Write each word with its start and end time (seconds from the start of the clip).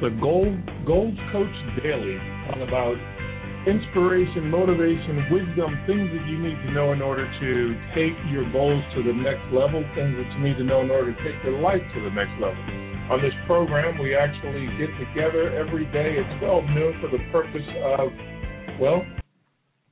the 0.00 0.10
Gold 0.20 0.54
Goals 0.86 1.18
Coach 1.32 1.56
Daily, 1.82 2.18
talking 2.46 2.62
about 2.62 2.94
inspiration, 3.66 4.48
motivation, 4.48 5.26
wisdom, 5.26 5.74
things 5.90 6.06
that 6.14 6.24
you 6.30 6.38
need 6.38 6.54
to 6.66 6.70
know 6.70 6.92
in 6.92 7.02
order 7.02 7.26
to 7.26 7.50
take 7.98 8.14
your 8.30 8.46
goals 8.52 8.82
to 8.94 9.02
the 9.02 9.12
next 9.12 9.42
level, 9.50 9.82
things 9.98 10.14
that 10.14 10.28
you 10.38 10.40
need 10.46 10.56
to 10.56 10.62
know 10.62 10.82
in 10.82 10.90
order 10.90 11.12
to 11.12 11.18
take 11.18 11.34
your 11.42 11.58
life 11.58 11.82
to 11.94 12.00
the 12.00 12.10
next 12.14 12.30
level. 12.38 12.62
On 13.10 13.18
this 13.20 13.34
program, 13.46 13.98
we 13.98 14.14
actually 14.14 14.70
get 14.78 14.90
together 15.02 15.50
every 15.58 15.86
day 15.90 16.14
at 16.22 16.38
12 16.38 16.64
noon 16.70 16.94
for 17.00 17.10
the 17.10 17.18
purpose 17.32 17.66
of, 17.98 18.08
well, 18.80 19.02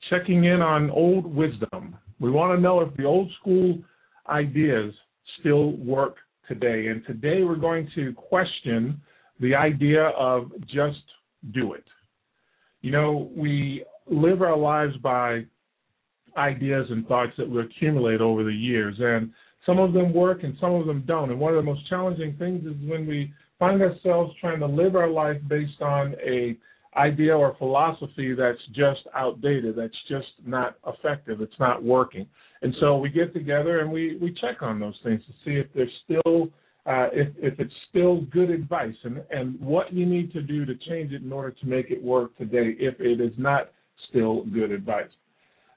checking 0.09 0.45
in 0.45 0.63
on 0.63 0.89
old 0.91 1.27
wisdom. 1.27 1.97
We 2.21 2.31
want 2.31 2.57
to 2.57 2.63
know 2.63 2.81
if 2.81 2.97
the 2.97 3.05
old 3.05 3.29
school 3.41 3.79
ideas 4.29 4.95
still 5.41 5.73
work 5.79 6.17
today. 6.47 6.89
And 6.89 7.05
today 7.07 7.43
we're 7.43 7.57
going 7.57 7.89
to 7.97 8.13
question 8.13 9.01
the 9.41 9.55
idea 9.55 10.09
of 10.09 10.51
just 10.63 11.03
do 11.53 11.75
it. 11.75 11.85
You 12.81 12.91
know, 12.91 13.31
we 13.37 13.85
live 14.07 14.43
our 14.43 14.57
lives 14.57 14.97
by 14.99 15.45
ideas 16.37 16.87
and 16.91 17.07
thoughts 17.07 17.33
that 17.39 17.49
we 17.49 17.61
accumulate 17.61 18.21
over 18.21 18.45
the 18.45 18.53
years, 18.53 18.97
and 18.99 19.33
some 19.65 19.79
of 19.79 19.93
them 19.93 20.13
work 20.13 20.45
and 20.45 20.55
some 20.61 20.75
of 20.75 20.87
them 20.87 21.05
don't. 21.07 21.31
And 21.31 21.41
one 21.41 21.55
of 21.55 21.57
the 21.57 21.71
most 21.71 21.89
challenging 21.89 22.37
things 22.39 22.65
is 22.65 22.77
when 22.89 23.07
we 23.07 23.33
find 23.59 23.83
ourselves 23.83 24.33
trying 24.41 24.61
to 24.61 24.67
live 24.67 24.95
our 24.95 25.09
life 25.11 25.39
based 25.49 25.81
on 25.81 26.15
a 26.25 26.57
idea 26.97 27.37
or 27.37 27.55
philosophy 27.59 28.35
that's 28.35 28.59
just 28.69 29.01
outdated, 29.15 29.77
that's 29.77 29.97
just 30.09 30.29
not 30.47 30.77
effective, 30.87 31.41
it's 31.41 31.59
not 31.59 31.83
working. 31.83 32.27
And 32.63 32.75
so 32.81 32.97
we 32.97 33.11
get 33.11 33.35
together 33.35 33.81
and 33.81 33.93
we, 33.93 34.17
we 34.17 34.35
check 34.41 34.63
on 34.63 34.81
those 34.81 34.99
things 35.05 35.21
to 35.27 35.33
see 35.45 35.57
if 35.57 35.67
they're 35.75 35.91
still 36.05 36.49
uh, 36.87 37.09
if, 37.13 37.29
if 37.39 37.59
it's 37.59 37.73
still 37.91 38.21
good 38.33 38.51
advice 38.51 38.95
and, 39.03 39.23
and 39.31 39.61
what 39.61 39.93
you 39.93 40.07
need 40.07 40.33
to 40.33 40.41
do 40.41 40.65
to 40.65 40.75
change 40.89 41.13
it 41.13 41.23
in 41.23 41.33
order 41.33 41.51
to 41.51 41.67
make 41.67 41.91
it 41.91 42.03
work 42.03 42.37
today 42.39 42.77
if 42.79 43.01
it 43.01 43.21
is 43.21 43.33
not 43.37 43.71
still 44.09 44.45
good 44.45 44.71
advice. 44.71 45.11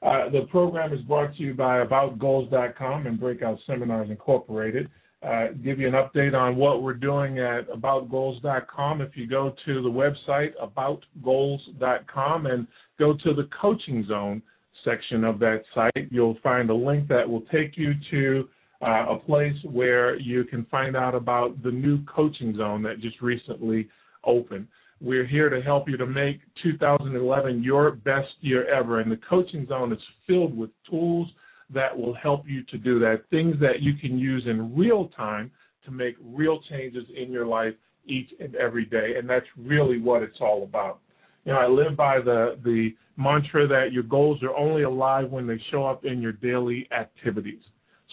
Uh, 0.02 0.30
the 0.30 0.42
program 0.50 0.94
is 0.94 1.02
brought 1.02 1.36
to 1.36 1.44
you 1.44 1.54
by 1.54 1.84
AboutGoals.com 1.84 3.08
and 3.08 3.20
Breakout 3.20 3.58
Seminars 3.66 4.10
Incorporated. 4.10 4.90
Uh, 5.22 5.48
give 5.64 5.80
you 5.80 5.88
an 5.88 5.94
update 5.94 6.34
on 6.34 6.56
what 6.56 6.82
we're 6.82 6.94
doing 6.94 7.40
at 7.40 7.68
AboutGoals.com. 7.70 9.02
If 9.02 9.18
you 9.18 9.28
go 9.28 9.54
to 9.66 9.82
the 9.82 9.90
website 9.90 10.52
AboutGoals.com 10.64 12.46
and 12.46 12.68
go 12.98 13.14
to 13.14 13.34
the 13.34 13.50
Coaching 13.60 14.06
Zone 14.08 14.42
section 14.86 15.26
of 15.26 15.40
that 15.40 15.64
site, 15.76 16.08
you'll 16.12 16.38
find 16.42 16.70
a 16.70 16.74
link 16.74 17.10
that 17.10 17.28
will 17.28 17.44
take 17.52 17.78
you 17.78 17.94
to 18.12 18.48
Uh, 18.82 19.08
a 19.10 19.20
place 19.20 19.56
where 19.66 20.18
you 20.18 20.46
can 20.46 20.66
find 20.72 20.96
out 20.96 21.14
about 21.14 21.62
the 21.64 21.72
new 21.72 22.02
coaching 22.06 22.56
zone 22.56 22.82
that 22.82 23.02
just 23.02 23.22
recently 23.22 23.90
opened. 24.24 24.66
We're 25.02 25.26
here 25.26 25.50
to 25.50 25.62
help 25.62 25.90
you 25.90 25.98
to 25.98 26.06
make 26.06 26.40
2011 26.64 27.62
your 27.62 27.92
best 27.92 28.30
year 28.40 28.74
ever, 28.74 29.02
and 29.02 29.12
the 29.12 29.20
coaching 29.30 29.66
zone 29.68 29.92
is 29.92 30.00
filled 30.26 30.58
with 30.58 30.70
tools 30.90 31.28
that 31.74 31.96
will 31.98 32.14
help 32.14 32.48
you 32.48 32.64
to 32.64 32.78
do 32.78 33.00
that, 33.00 33.24
things 33.30 33.56
that 33.60 33.82
you 33.82 33.94
can 33.96 34.18
use 34.18 34.44
in 34.46 34.76
real 34.76 35.10
time 35.10 35.52
to 35.86 35.92
make 35.92 36.16
real 36.22 36.60
changes 36.70 37.04
in 37.16 37.32
your 37.32 37.46
life 37.46 37.74
each 38.06 38.30
and 38.40 38.56
every 38.56 38.86
day, 38.86 39.16
and 39.18 39.30
that's 39.30 39.46
really 39.58 40.00
what 40.00 40.24
it's 40.24 40.38
all 40.42 40.64
about. 40.64 41.00
You 41.46 41.54
know, 41.54 41.60
I 41.60 41.68
live 41.68 41.96
by 41.96 42.20
the 42.20 42.58
the 42.64 42.96
mantra 43.18 43.68
that 43.68 43.92
your 43.92 44.04
goals 44.04 44.42
are 44.44 44.56
only 44.56 44.84
alive 44.84 45.30
when 45.30 45.48
they 45.48 45.62
show 45.72 45.86
up 45.86 46.06
in 46.06 46.22
your 46.22 46.32
daily 46.32 46.88
activities. 46.98 47.62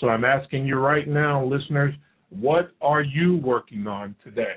So 0.01 0.09
I'm 0.09 0.25
asking 0.25 0.67
you 0.67 0.77
right 0.77 1.09
now, 1.09 1.45
listeners, 1.45 1.95
what 2.31 2.71
are 2.81 3.03
you 3.03 3.37
working 3.39 3.87
on 3.87 4.15
today? 4.23 4.57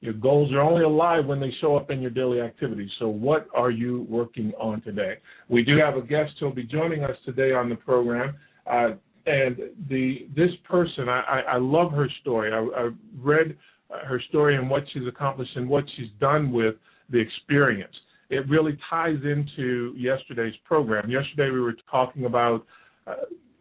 Your 0.00 0.14
goals 0.14 0.50
are 0.52 0.60
only 0.60 0.84
alive 0.84 1.26
when 1.26 1.40
they 1.40 1.52
show 1.60 1.76
up 1.76 1.90
in 1.90 2.00
your 2.00 2.10
daily 2.10 2.40
activities. 2.40 2.88
So 2.98 3.08
what 3.08 3.48
are 3.54 3.70
you 3.70 4.06
working 4.08 4.52
on 4.58 4.80
today? 4.80 5.18
We 5.48 5.62
do 5.62 5.76
have 5.78 5.96
a 5.96 6.00
guest 6.00 6.32
who'll 6.40 6.54
be 6.54 6.62
joining 6.62 7.04
us 7.04 7.16
today 7.26 7.52
on 7.52 7.68
the 7.68 7.76
program. 7.76 8.34
Uh, 8.66 8.90
and 9.26 9.58
the 9.90 10.26
this 10.34 10.50
person, 10.68 11.10
I, 11.10 11.42
I, 11.46 11.56
love 11.58 11.92
her 11.92 12.08
story. 12.22 12.50
I, 12.52 12.84
I 12.84 12.90
read 13.18 13.54
her 13.90 14.20
story 14.30 14.56
and 14.56 14.70
what 14.70 14.84
she's 14.92 15.06
accomplished 15.06 15.54
and 15.56 15.68
what 15.68 15.84
she's 15.96 16.08
done 16.18 16.50
with 16.50 16.76
the 17.10 17.18
experience. 17.18 17.94
It 18.30 18.48
really 18.48 18.78
ties 18.88 19.18
into 19.22 19.92
yesterday's 19.96 20.54
program. 20.64 21.10
Yesterday 21.10 21.50
we 21.50 21.60
were 21.60 21.76
talking 21.90 22.24
about 22.24 22.64
uh, 23.06 23.14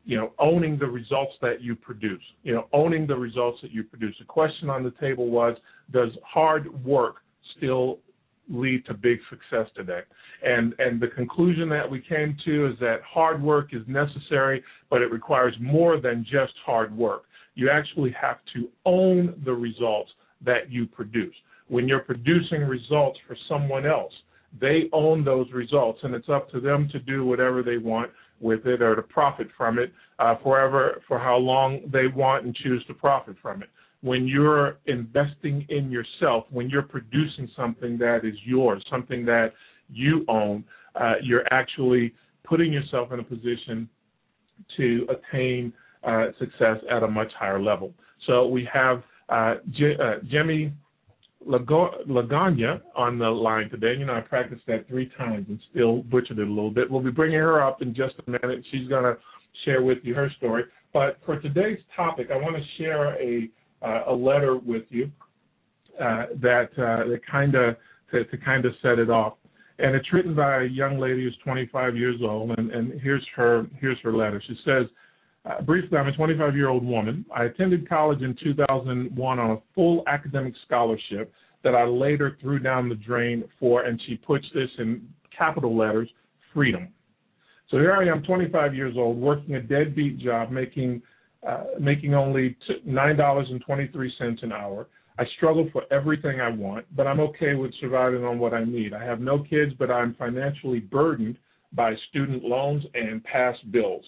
you 0.05 0.17
know, 0.17 0.33
owning 0.39 0.77
the 0.77 0.87
results 0.87 1.33
that 1.41 1.61
you 1.61 1.75
produce. 1.75 2.21
You 2.43 2.53
know, 2.53 2.67
owning 2.73 3.07
the 3.07 3.15
results 3.15 3.59
that 3.61 3.71
you 3.71 3.83
produce. 3.83 4.15
The 4.19 4.25
question 4.25 4.69
on 4.69 4.83
the 4.83 4.93
table 4.99 5.29
was, 5.29 5.57
does 5.91 6.09
hard 6.25 6.83
work 6.83 7.17
still 7.57 7.99
lead 8.49 8.85
to 8.87 8.93
big 8.93 9.19
success 9.29 9.69
today? 9.75 10.01
And 10.43 10.73
and 10.79 11.01
the 11.01 11.09
conclusion 11.09 11.69
that 11.69 11.89
we 11.89 12.01
came 12.01 12.37
to 12.45 12.67
is 12.71 12.79
that 12.79 13.01
hard 13.07 13.41
work 13.41 13.73
is 13.73 13.81
necessary, 13.87 14.63
but 14.89 15.01
it 15.01 15.11
requires 15.11 15.53
more 15.59 15.99
than 15.99 16.23
just 16.23 16.53
hard 16.65 16.95
work. 16.95 17.23
You 17.55 17.69
actually 17.69 18.15
have 18.19 18.37
to 18.53 18.69
own 18.85 19.41
the 19.43 19.53
results 19.53 20.11
that 20.45 20.71
you 20.71 20.85
produce. 20.85 21.35
When 21.67 21.87
you're 21.87 21.99
producing 21.99 22.61
results 22.61 23.19
for 23.27 23.35
someone 23.47 23.85
else, 23.85 24.13
they 24.59 24.89
own 24.93 25.23
those 25.23 25.51
results, 25.51 25.99
and 26.03 26.15
it's 26.15 26.29
up 26.29 26.49
to 26.51 26.59
them 26.59 26.89
to 26.91 26.99
do 26.99 27.25
whatever 27.25 27.61
they 27.61 27.77
want 27.77 28.09
with 28.39 28.65
it 28.65 28.81
or 28.81 28.95
to 28.95 29.01
profit 29.01 29.47
from 29.57 29.79
it 29.79 29.91
uh, 30.19 30.35
forever 30.43 31.01
for 31.07 31.19
how 31.19 31.37
long 31.37 31.81
they 31.91 32.07
want 32.07 32.45
and 32.45 32.55
choose 32.55 32.83
to 32.85 32.93
profit 32.93 33.35
from 33.41 33.61
it. 33.61 33.69
When 34.01 34.27
you're 34.27 34.77
investing 34.85 35.65
in 35.69 35.91
yourself, 35.91 36.45
when 36.49 36.69
you're 36.69 36.81
producing 36.81 37.49
something 37.55 37.97
that 37.97 38.21
is 38.23 38.35
yours, 38.45 38.83
something 38.89 39.25
that 39.25 39.53
you 39.89 40.23
own, 40.27 40.63
uh, 40.95 41.15
you're 41.21 41.51
actually 41.51 42.13
putting 42.43 42.71
yourself 42.71 43.11
in 43.11 43.19
a 43.19 43.23
position 43.23 43.89
to 44.77 45.07
attain 45.09 45.73
uh, 46.03 46.27
success 46.39 46.77
at 46.89 47.03
a 47.03 47.07
much 47.07 47.31
higher 47.37 47.61
level. 47.61 47.93
So 48.25 48.47
we 48.47 48.67
have 48.71 49.03
uh, 49.29 49.55
J- 49.71 49.97
uh, 50.01 50.15
Jaime 50.31 50.73
Lagana 51.47 52.81
on 52.95 53.17
the 53.17 53.29
line 53.29 53.69
today. 53.69 53.95
You 53.97 54.05
know, 54.05 54.15
I 54.15 54.21
practiced 54.21 54.63
that 54.67 54.87
three 54.87 55.09
times 55.17 55.45
and 55.49 55.59
still 55.71 56.03
butchered 56.03 56.39
it 56.39 56.47
a 56.47 56.51
little 56.51 56.71
bit. 56.71 56.89
We'll 56.89 57.01
be 57.01 57.11
bringing 57.11 57.39
her 57.39 57.61
up 57.61 57.81
in 57.81 57.95
just 57.95 58.15
a 58.27 58.29
minute. 58.29 58.63
She's 58.71 58.87
going 58.87 59.03
to 59.03 59.17
share 59.65 59.81
with 59.81 59.99
you 60.03 60.13
her 60.15 60.29
story. 60.37 60.63
But 60.93 61.19
for 61.25 61.39
today's 61.39 61.79
topic, 61.95 62.29
I 62.31 62.37
want 62.37 62.55
to 62.55 62.83
share 62.83 63.21
a 63.21 63.49
uh, 63.81 64.03
a 64.07 64.13
letter 64.13 64.57
with 64.57 64.83
you 64.89 65.09
uh, 65.99 66.25
that 66.41 66.69
uh, 66.77 67.07
that 67.09 67.21
kind 67.29 67.55
of 67.55 67.77
to, 68.11 68.25
to 68.25 68.37
kind 68.37 68.65
of 68.65 68.73
set 68.81 68.99
it 68.99 69.09
off. 69.09 69.33
And 69.77 69.95
it's 69.95 70.11
written 70.11 70.35
by 70.35 70.63
a 70.63 70.65
young 70.65 70.99
lady 70.99 71.23
who's 71.23 71.37
25 71.43 71.95
years 71.95 72.17
old, 72.21 72.51
and, 72.57 72.71
and 72.71 72.99
here's 72.99 73.25
her 73.35 73.67
here's 73.79 73.97
her 74.01 74.11
letter. 74.11 74.41
She 74.45 74.57
says, 74.65 74.87
uh, 75.45 75.61
briefly, 75.61 75.97
I'm 75.97 76.07
a 76.07 76.15
25 76.15 76.55
year 76.55 76.69
old 76.69 76.85
woman. 76.85 77.25
I 77.33 77.45
attended 77.45 77.87
college 77.87 78.21
in 78.21 78.35
2001 78.43 79.39
on 79.39 79.51
a 79.51 79.57
full 79.73 80.03
academic 80.07 80.53
scholarship 80.65 81.31
that 81.63 81.75
I 81.75 81.85
later 81.85 82.37
threw 82.41 82.59
down 82.59 82.89
the 82.89 82.95
drain 82.95 83.43
for, 83.59 83.83
and 83.83 84.01
she 84.07 84.15
puts 84.15 84.45
this 84.53 84.69
in 84.77 85.07
capital 85.37 85.75
letters 85.75 86.09
freedom. 86.53 86.89
So 87.69 87.77
here 87.77 87.93
I 87.93 88.07
am, 88.07 88.23
25 88.23 88.73
years 88.73 88.95
old, 88.97 89.17
working 89.17 89.55
a 89.55 89.61
deadbeat 89.61 90.19
job, 90.19 90.51
making 90.51 91.01
uh, 91.47 91.63
making 91.79 92.13
only 92.13 92.57
nine 92.85 93.15
dollars 93.15 93.47
and 93.49 93.61
23 93.61 94.13
cents 94.17 94.41
an 94.43 94.51
hour. 94.51 94.87
I 95.17 95.23
struggle 95.37 95.69
for 95.71 95.83
everything 95.91 96.41
I 96.41 96.49
want, 96.49 96.85
but 96.95 97.07
I'm 97.07 97.19
okay 97.21 97.53
with 97.55 97.71
surviving 97.79 98.25
on 98.25 98.39
what 98.39 98.53
I 98.53 98.65
need. 98.65 98.93
I 98.93 99.03
have 99.05 99.21
no 99.21 99.43
kids, 99.43 99.71
but 99.79 99.89
I'm 99.89 100.15
financially 100.15 100.79
burdened 100.79 101.37
by 101.71 101.93
student 102.09 102.43
loans 102.43 102.83
and 102.93 103.23
past 103.23 103.59
bills. 103.71 104.03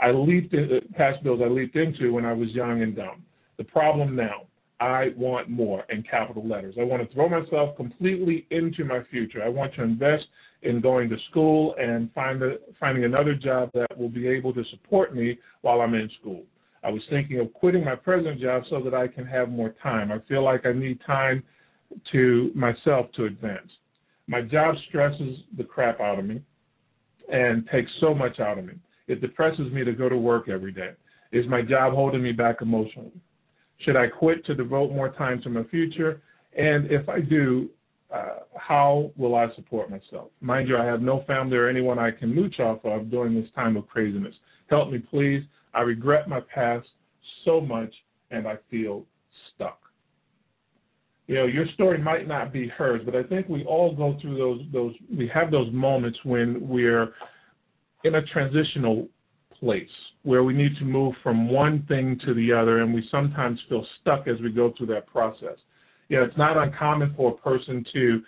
I 0.00 0.10
leaped 0.10 0.54
in, 0.54 0.64
uh, 0.64 0.96
past 0.96 1.22
bills 1.22 1.40
I 1.42 1.48
leaped 1.48 1.76
into 1.76 2.12
when 2.12 2.24
I 2.24 2.32
was 2.32 2.50
young 2.50 2.82
and 2.82 2.94
dumb. 2.94 3.24
The 3.56 3.64
problem 3.64 4.14
now, 4.14 4.42
I 4.78 5.12
want 5.16 5.48
more 5.48 5.84
in 5.88 6.02
capital 6.02 6.46
letters. 6.46 6.74
I 6.78 6.84
want 6.84 7.06
to 7.06 7.14
throw 7.14 7.28
myself 7.28 7.76
completely 7.76 8.46
into 8.50 8.84
my 8.84 9.02
future. 9.10 9.42
I 9.42 9.48
want 9.48 9.74
to 9.74 9.82
invest 9.82 10.24
in 10.62 10.80
going 10.80 11.08
to 11.08 11.16
school 11.30 11.74
and 11.78 12.12
find 12.12 12.42
a, 12.42 12.56
finding 12.78 13.04
another 13.04 13.34
job 13.34 13.70
that 13.72 13.96
will 13.96 14.10
be 14.10 14.28
able 14.28 14.52
to 14.52 14.64
support 14.70 15.14
me 15.14 15.38
while 15.62 15.80
I'm 15.80 15.94
in 15.94 16.10
school. 16.20 16.42
I 16.82 16.90
was 16.90 17.02
thinking 17.08 17.40
of 17.40 17.52
quitting 17.54 17.84
my 17.84 17.94
present 17.96 18.40
job 18.40 18.64
so 18.68 18.80
that 18.82 18.94
I 18.94 19.08
can 19.08 19.26
have 19.26 19.48
more 19.48 19.74
time. 19.82 20.12
I 20.12 20.18
feel 20.28 20.44
like 20.44 20.66
I 20.66 20.72
need 20.72 21.00
time 21.06 21.42
to 22.12 22.52
myself 22.54 23.06
to 23.16 23.24
advance. 23.24 23.70
My 24.26 24.42
job 24.42 24.74
stresses 24.88 25.38
the 25.56 25.64
crap 25.64 26.00
out 26.00 26.18
of 26.18 26.24
me 26.24 26.42
and 27.32 27.66
takes 27.72 27.90
so 28.00 28.14
much 28.14 28.40
out 28.40 28.58
of 28.58 28.66
me. 28.66 28.74
It 29.08 29.20
depresses 29.20 29.72
me 29.72 29.84
to 29.84 29.92
go 29.92 30.08
to 30.08 30.16
work 30.16 30.48
every 30.48 30.72
day. 30.72 30.90
Is 31.32 31.46
my 31.48 31.62
job 31.62 31.92
holding 31.92 32.22
me 32.22 32.32
back 32.32 32.56
emotionally? 32.62 33.12
Should 33.78 33.96
I 33.96 34.06
quit 34.06 34.44
to 34.46 34.54
devote 34.54 34.92
more 34.92 35.10
time 35.10 35.40
to 35.42 35.50
my 35.50 35.64
future? 35.64 36.22
And 36.56 36.90
if 36.90 37.08
I 37.08 37.20
do, 37.20 37.68
uh, 38.12 38.40
how 38.56 39.10
will 39.16 39.34
I 39.34 39.46
support 39.54 39.90
myself? 39.90 40.30
Mind 40.40 40.68
you, 40.68 40.78
I 40.78 40.84
have 40.84 41.02
no 41.02 41.24
family 41.26 41.56
or 41.56 41.68
anyone 41.68 41.98
I 41.98 42.10
can 42.10 42.34
mooch 42.34 42.58
off 42.60 42.84
of 42.84 43.10
during 43.10 43.34
this 43.34 43.50
time 43.54 43.76
of 43.76 43.86
craziness. 43.88 44.34
Help 44.68 44.90
me, 44.90 44.98
please. 44.98 45.42
I 45.74 45.80
regret 45.82 46.28
my 46.28 46.40
past 46.54 46.86
so 47.44 47.60
much 47.60 47.92
and 48.30 48.48
I 48.48 48.56
feel 48.70 49.04
stuck. 49.54 49.80
you 51.26 51.34
know, 51.34 51.46
your 51.46 51.66
story 51.74 51.98
might 51.98 52.28
not 52.28 52.52
be 52.52 52.68
hers, 52.68 53.02
but 53.04 53.16
I 53.16 53.22
think 53.24 53.48
we 53.48 53.64
all 53.64 53.94
go 53.94 54.16
through 54.20 54.36
those 54.38 54.60
those 54.72 54.94
we 55.16 55.28
have 55.34 55.50
those 55.50 55.72
moments 55.72 56.18
when 56.24 56.66
we're 56.66 57.14
in 58.04 58.14
a 58.14 58.22
transitional 58.26 59.08
place 59.58 59.88
where 60.22 60.42
we 60.42 60.52
need 60.52 60.76
to 60.78 60.84
move 60.84 61.14
from 61.22 61.48
one 61.48 61.84
thing 61.86 62.18
to 62.26 62.34
the 62.34 62.52
other 62.52 62.82
and 62.82 62.92
we 62.92 63.06
sometimes 63.10 63.58
feel 63.68 63.86
stuck 64.00 64.26
as 64.26 64.40
we 64.42 64.50
go 64.50 64.72
through 64.76 64.86
that 64.88 65.06
process. 65.06 65.56
You 66.08 66.18
know, 66.18 66.24
it's 66.24 66.36
not 66.36 66.56
uncommon 66.56 67.14
for 67.16 67.32
a 67.32 67.36
person 67.36 67.84
to 67.92 68.20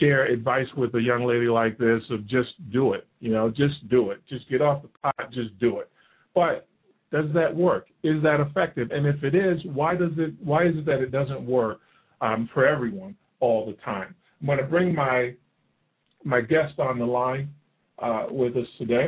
share 0.00 0.26
advice 0.26 0.66
with 0.76 0.94
a 0.94 1.00
young 1.00 1.24
lady 1.24 1.46
like 1.46 1.78
this 1.78 2.02
of 2.10 2.26
just 2.26 2.50
do 2.72 2.92
it, 2.92 3.06
you 3.20 3.30
know, 3.30 3.50
just 3.50 3.88
do 3.88 4.10
it. 4.10 4.20
Just 4.28 4.48
get 4.48 4.62
off 4.62 4.82
the 4.82 4.88
pot, 5.02 5.32
just 5.32 5.58
do 5.60 5.78
it. 5.78 5.90
But 6.34 6.66
does 7.12 7.26
that 7.34 7.54
work? 7.54 7.86
Is 8.02 8.22
that 8.22 8.40
effective? 8.40 8.90
And 8.90 9.06
if 9.06 9.22
it 9.22 9.34
is, 9.34 9.60
why 9.72 9.94
does 9.94 10.12
it 10.18 10.34
why 10.42 10.66
is 10.66 10.76
it 10.76 10.86
that 10.86 11.00
it 11.00 11.12
doesn't 11.12 11.46
work 11.46 11.78
um, 12.20 12.48
for 12.52 12.66
everyone 12.66 13.14
all 13.40 13.66
the 13.66 13.74
time? 13.84 14.14
I'm 14.40 14.46
going 14.46 14.58
to 14.58 14.64
bring 14.64 14.94
my 14.94 15.34
my 16.24 16.40
guest 16.40 16.78
on 16.78 16.98
the 16.98 17.06
line 17.06 17.50
with 18.30 18.56
us 18.56 18.66
today. 18.78 19.06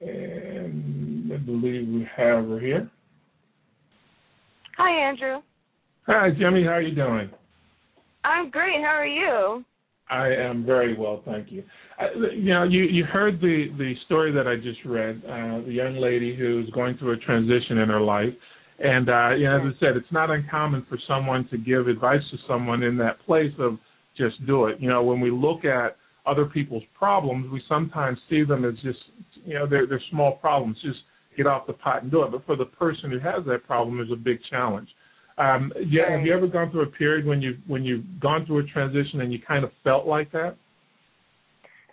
And 0.00 1.32
I 1.32 1.36
believe 1.36 1.88
we 1.88 2.06
have 2.16 2.48
her 2.48 2.58
here. 2.60 2.90
Hi, 4.76 5.08
Andrew. 5.08 5.42
Hi, 6.06 6.30
Jaime. 6.38 6.64
How 6.64 6.70
are 6.70 6.82
you 6.82 6.94
doing? 6.94 7.30
I'm 8.24 8.50
great. 8.50 8.80
How 8.80 8.96
are 8.96 9.06
you? 9.06 9.64
I 10.10 10.28
am 10.28 10.66
very 10.66 10.96
well, 10.96 11.22
thank 11.24 11.50
you. 11.50 11.64
I, 11.98 12.06
you 12.34 12.52
know, 12.52 12.64
you 12.64 12.82
you 12.82 13.04
heard 13.04 13.40
the 13.40 13.66
the 13.78 13.94
story 14.04 14.32
that 14.32 14.46
I 14.46 14.56
just 14.56 14.84
read. 14.84 15.22
Uh, 15.24 15.64
the 15.64 15.72
young 15.72 15.96
lady 15.96 16.36
who's 16.36 16.68
going 16.70 16.98
through 16.98 17.12
a 17.12 17.16
transition 17.18 17.78
in 17.78 17.88
her 17.88 18.00
life, 18.00 18.34
and 18.78 19.08
uh, 19.08 19.30
you 19.30 19.44
know, 19.44 19.56
as 19.56 19.74
I 19.74 19.80
said, 19.80 19.96
it's 19.96 20.12
not 20.12 20.30
uncommon 20.30 20.84
for 20.88 20.98
someone 21.08 21.48
to 21.48 21.56
give 21.56 21.88
advice 21.88 22.20
to 22.30 22.36
someone 22.46 22.82
in 22.82 22.98
that 22.98 23.24
place 23.24 23.52
of 23.58 23.78
just 24.16 24.44
do 24.46 24.66
it. 24.66 24.80
You 24.80 24.90
know, 24.90 25.02
when 25.02 25.20
we 25.20 25.30
look 25.30 25.64
at 25.64 25.96
other 26.26 26.46
people's 26.46 26.84
problems, 26.94 27.50
we 27.50 27.62
sometimes 27.68 28.18
see 28.30 28.44
them 28.44 28.64
as 28.64 28.74
just 28.82 28.98
you 29.44 29.54
know 29.54 29.66
they're 29.66 29.86
they're 29.86 30.02
small 30.10 30.32
problems. 30.32 30.76
Just 30.82 31.00
get 31.36 31.46
off 31.46 31.66
the 31.66 31.72
pot 31.72 32.02
and 32.02 32.10
do 32.10 32.22
it. 32.22 32.30
But 32.30 32.46
for 32.46 32.56
the 32.56 32.64
person 32.64 33.10
who 33.10 33.18
has 33.18 33.44
that 33.46 33.64
problem, 33.66 33.96
there's 33.96 34.12
a 34.12 34.16
big 34.16 34.38
challenge. 34.50 34.88
Um, 35.38 35.72
yeah, 35.88 36.02
right. 36.02 36.12
have 36.12 36.26
you 36.26 36.34
ever 36.34 36.46
gone 36.46 36.70
through 36.70 36.82
a 36.82 36.86
period 36.86 37.26
when 37.26 37.40
you 37.40 37.56
when 37.66 37.84
you've 37.84 38.04
gone 38.20 38.46
through 38.46 38.58
a 38.58 38.64
transition 38.64 39.20
and 39.20 39.32
you 39.32 39.38
kind 39.46 39.64
of 39.64 39.70
felt 39.82 40.06
like 40.06 40.30
that? 40.32 40.56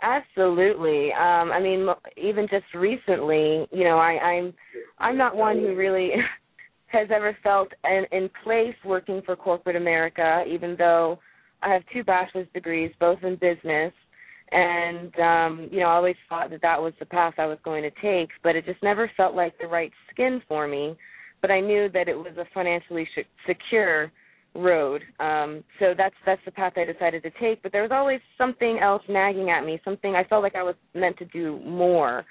Absolutely. 0.02 1.12
Um, 1.12 1.52
I 1.52 1.60
mean, 1.60 1.88
even 2.16 2.48
just 2.50 2.66
recently, 2.74 3.68
you 3.72 3.84
know, 3.84 3.98
I, 3.98 4.12
I'm 4.20 4.54
I'm 5.00 5.18
not 5.18 5.36
one 5.36 5.58
who 5.58 5.76
really 5.76 6.12
has 6.88 7.08
ever 7.14 7.38
felt 7.44 7.70
in, 7.84 8.06
in 8.12 8.30
place 8.44 8.76
working 8.86 9.22
for 9.26 9.36
corporate 9.36 9.76
America, 9.76 10.44
even 10.48 10.76
though 10.78 11.20
I 11.62 11.74
have 11.74 11.84
two 11.94 12.04
bachelor's 12.04 12.48
degrees, 12.54 12.92
both 13.00 13.20
in 13.24 13.36
business, 13.36 13.94
and 14.52 15.14
um, 15.20 15.70
you 15.72 15.80
know, 15.80 15.88
I 15.88 15.96
always 15.96 16.16
thought 16.28 16.50
that 16.50 16.62
that 16.62 16.82
was 16.82 16.94
the 17.00 17.06
path 17.06 17.36
I 17.38 17.46
was 17.46 17.58
going 17.64 17.84
to 17.84 17.92
take, 18.02 18.30
but 18.44 18.56
it 18.56 18.66
just 18.66 18.82
never 18.82 19.12
felt 19.16 19.36
like 19.36 19.58
the 19.60 19.68
right 19.68 19.92
skin 20.12 20.42
for 20.48 20.68
me 20.68 20.98
but 21.42 21.52
I 21.52 21.60
knew 21.60 21.90
that 21.94 22.08
it 22.08 22.16
was 22.16 22.34
a 22.38 22.46
financially 22.54 23.08
sh- 23.16 23.28
secure 23.48 24.12
road. 24.56 25.04
Um, 25.20 25.64
so 25.80 25.94
that's 25.98 26.16
that's 26.26 26.42
the 26.46 26.52
path 26.52 26.74
I 26.76 26.92
decided 26.92 27.24
to 27.24 27.32
take. 27.40 27.62
But 27.64 27.72
there 27.72 27.82
was 27.82 27.92
always 27.92 28.20
something 28.38 28.80
else 28.82 29.04
nagging 29.08 29.50
at 29.50 29.66
me. 29.66 29.80
Something 29.84 30.16
I 30.16 30.24
felt 30.24 30.44
like 30.44 30.56
I 30.56 30.64
was 30.64 30.76
meant 30.94 31.18
to 31.18 31.26
do 31.26 31.60
more. 31.66 32.26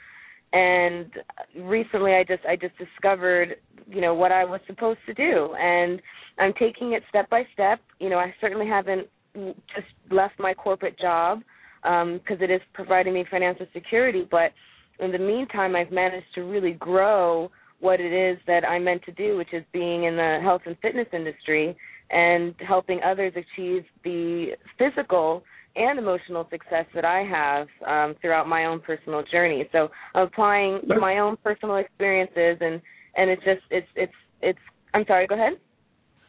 And 0.53 1.11
recently, 1.57 2.15
I 2.15 2.25
just 2.25 2.45
I 2.47 2.57
just 2.57 2.75
discovered 2.79 3.57
you 3.87 4.01
know 4.01 4.15
what 4.15 4.33
I 4.33 4.45
was 4.45 4.61
supposed 4.67 5.01
to 5.07 5.15
do, 5.15 5.55
and 5.59 6.01
I'm 6.39 6.53
taking 6.59 6.93
it 6.93 7.03
step 7.09 7.29
by 7.31 7.45
step. 7.53 7.81
You 8.01 8.09
know, 8.11 8.19
I 8.19 8.35
certainly 8.41 8.67
haven't 8.67 9.09
just 9.35 9.87
left 10.11 10.35
my 10.39 10.55
corporate 10.55 10.99
job 10.99 11.43
because 11.83 12.39
um, 12.39 12.43
it 12.43 12.51
is 12.51 12.61
providing 12.75 13.15
me 13.15 13.25
financial 13.31 13.67
security, 13.73 14.27
but 14.31 14.53
in 15.01 15.13
the 15.13 15.19
meantime, 15.19 15.77
I've 15.77 15.93
managed 15.93 16.27
to 16.35 16.43
really 16.43 16.73
grow 16.73 17.51
what 17.81 18.01
it 18.01 18.13
is 18.13 18.39
that 18.47 18.65
I'm 18.69 18.85
meant 18.85 19.05
to 19.05 19.13
do, 19.13 19.37
which 19.37 19.53
is 19.53 19.63
being 19.73 20.05
in 20.05 20.17
the 20.17 20.41
health 20.43 20.63
and 20.67 20.77
fitness 20.83 21.07
industry 21.13 21.77
and 22.11 22.55
helping 22.67 23.01
others 23.03 23.33
achieve 23.37 23.85
the 24.03 24.53
physical 24.79 25.45
and 25.77 25.99
emotional 25.99 26.49
success 26.51 26.87
that 26.95 27.05
I 27.05 27.23
have 27.23 27.69
um, 27.87 28.17
throughout 28.21 28.49
my 28.49 28.65
own 28.65 28.81
personal 28.81 29.23
journey. 29.31 29.69
So 29.71 29.89
I'm 30.15 30.27
applying 30.27 30.81
my 30.99 31.19
own 31.19 31.37
personal 31.45 31.77
experiences, 31.77 32.59
and 32.61 32.81
and 33.17 33.31
it's 33.31 33.45
just 33.45 33.61
it's 33.71 33.87
it's 33.95 34.13
it's. 34.43 34.59
I'm 34.95 35.05
sorry. 35.07 35.27
Go 35.27 35.35
ahead. 35.35 35.53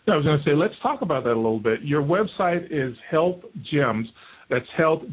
I 0.07 0.15
was 0.15 0.25
going 0.25 0.37
to 0.37 0.43
say 0.43 0.55
let's 0.55 0.73
talk 0.83 1.01
about 1.01 1.23
that 1.23 1.33
a 1.33 1.35
little 1.35 1.59
bit. 1.59 1.81
Your 1.81 2.03
website 2.03 2.65
is 2.71 2.95
Health 3.09 3.41
Jems. 3.71 4.07
That's 4.49 4.65
Health 4.77 5.03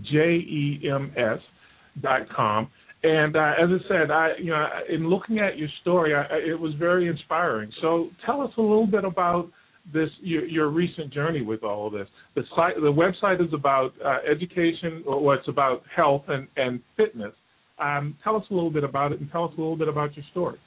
dot 2.03 2.29
com. 2.35 2.71
And 3.03 3.37
uh, 3.37 3.53
as 3.61 3.69
I 3.69 3.89
said, 3.89 4.11
I 4.11 4.33
you 4.39 4.51
know 4.51 4.67
in 4.89 5.09
looking 5.09 5.39
at 5.39 5.59
your 5.59 5.69
story, 5.83 6.15
I, 6.15 6.25
it 6.37 6.59
was 6.59 6.73
very 6.75 7.09
inspiring. 7.09 7.71
So 7.81 8.09
tell 8.25 8.41
us 8.41 8.51
a 8.57 8.63
little 8.63 8.87
bit 8.87 9.05
about 9.05 9.51
this 9.93 10.11
your, 10.21 10.45
your 10.47 10.69
recent 10.69 11.13
journey 11.13 11.43
with 11.43 11.63
all 11.63 11.87
of 11.87 11.93
this. 11.93 12.09
The 12.35 12.43
site, 12.55 12.75
the 12.77 12.93
website 12.93 13.45
is 13.47 13.53
about 13.53 13.93
uh, 14.05 14.19
education, 14.29 15.05
or 15.07 15.35
it's 15.35 15.49
about 15.49 15.83
health 15.95 16.25
and 16.29 16.49
and 16.57 16.81
fitness. 16.97 17.33
Um, 17.79 18.17
tell 18.25 18.37
us 18.37 18.45
a 18.51 18.55
little 18.55 18.71
bit 18.71 18.85
about 18.85 19.13
it, 19.13 19.21
and 19.21 19.31
tell 19.31 19.45
us 19.45 19.53
a 19.57 19.61
little 19.61 19.77
bit 19.77 19.89
about 19.89 20.17
your 20.17 20.25
story. 20.31 20.59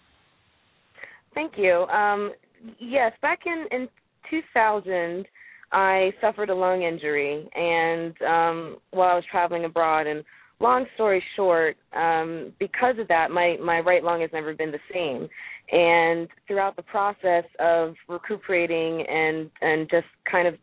Thank 1.34 1.54
you. 1.58 1.86
Um, 1.92 2.32
yes, 2.80 3.12
back 3.22 3.40
in 3.46 3.66
in 3.72 3.90
2000, 4.30 5.26
I 5.72 6.12
suffered 6.22 6.50
a 6.50 6.56
lung 6.56 6.84
injury, 6.84 7.48
and 7.56 8.22
um, 8.22 8.78
while 8.92 9.10
I 9.10 9.16
was 9.16 9.24
traveling 9.30 9.66
abroad 9.66 10.08
and 10.08 10.24
long 10.60 10.86
story 10.96 11.24
short, 11.36 11.78
um, 11.96 12.54
because 12.60 12.96
of 13.00 13.08
that, 13.08 13.32
my 13.32 13.58
my 13.64 13.80
right 13.80 14.04
lung 14.04 14.22
has 14.22 14.30
never 14.34 14.54
been 14.54 14.72
the 14.72 14.80
same. 14.94 15.28
And 15.72 16.28
throughout 16.48 16.76
the 16.76 16.82
process 16.84 17.44
of 17.60 17.94
recuperating 18.08 19.06
and 19.08 19.50
and 19.62 19.90
just 19.90 20.08
kind 20.30 20.48
of 20.48 20.56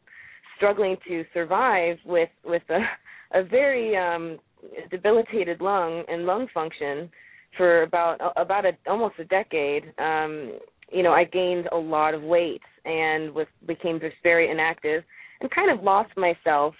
struggling 0.56 0.96
to 1.08 1.24
survive 1.32 1.98
with 2.04 2.30
with 2.44 2.62
a 2.70 2.80
a 3.38 3.44
very 3.44 3.96
um, 3.96 4.38
debilitated 4.90 5.60
lung 5.60 6.04
and 6.08 6.24
lung 6.26 6.46
function 6.52 7.10
for 7.56 7.82
about 7.82 8.20
about 8.36 8.64
a 8.64 8.72
almost 8.88 9.14
a 9.18 9.24
decade. 9.24 9.84
Um, 9.98 10.58
you 10.92 11.02
know, 11.02 11.12
I 11.12 11.24
gained 11.24 11.68
a 11.72 11.76
lot 11.76 12.14
of 12.14 12.22
weight 12.22 12.62
and 12.86 13.34
was 13.34 13.46
became 13.66 14.00
just 14.00 14.16
very 14.22 14.50
inactive 14.50 15.02
and 15.40 15.50
kind 15.50 15.70
of 15.70 15.84
lost 15.84 16.10
myself 16.16 16.74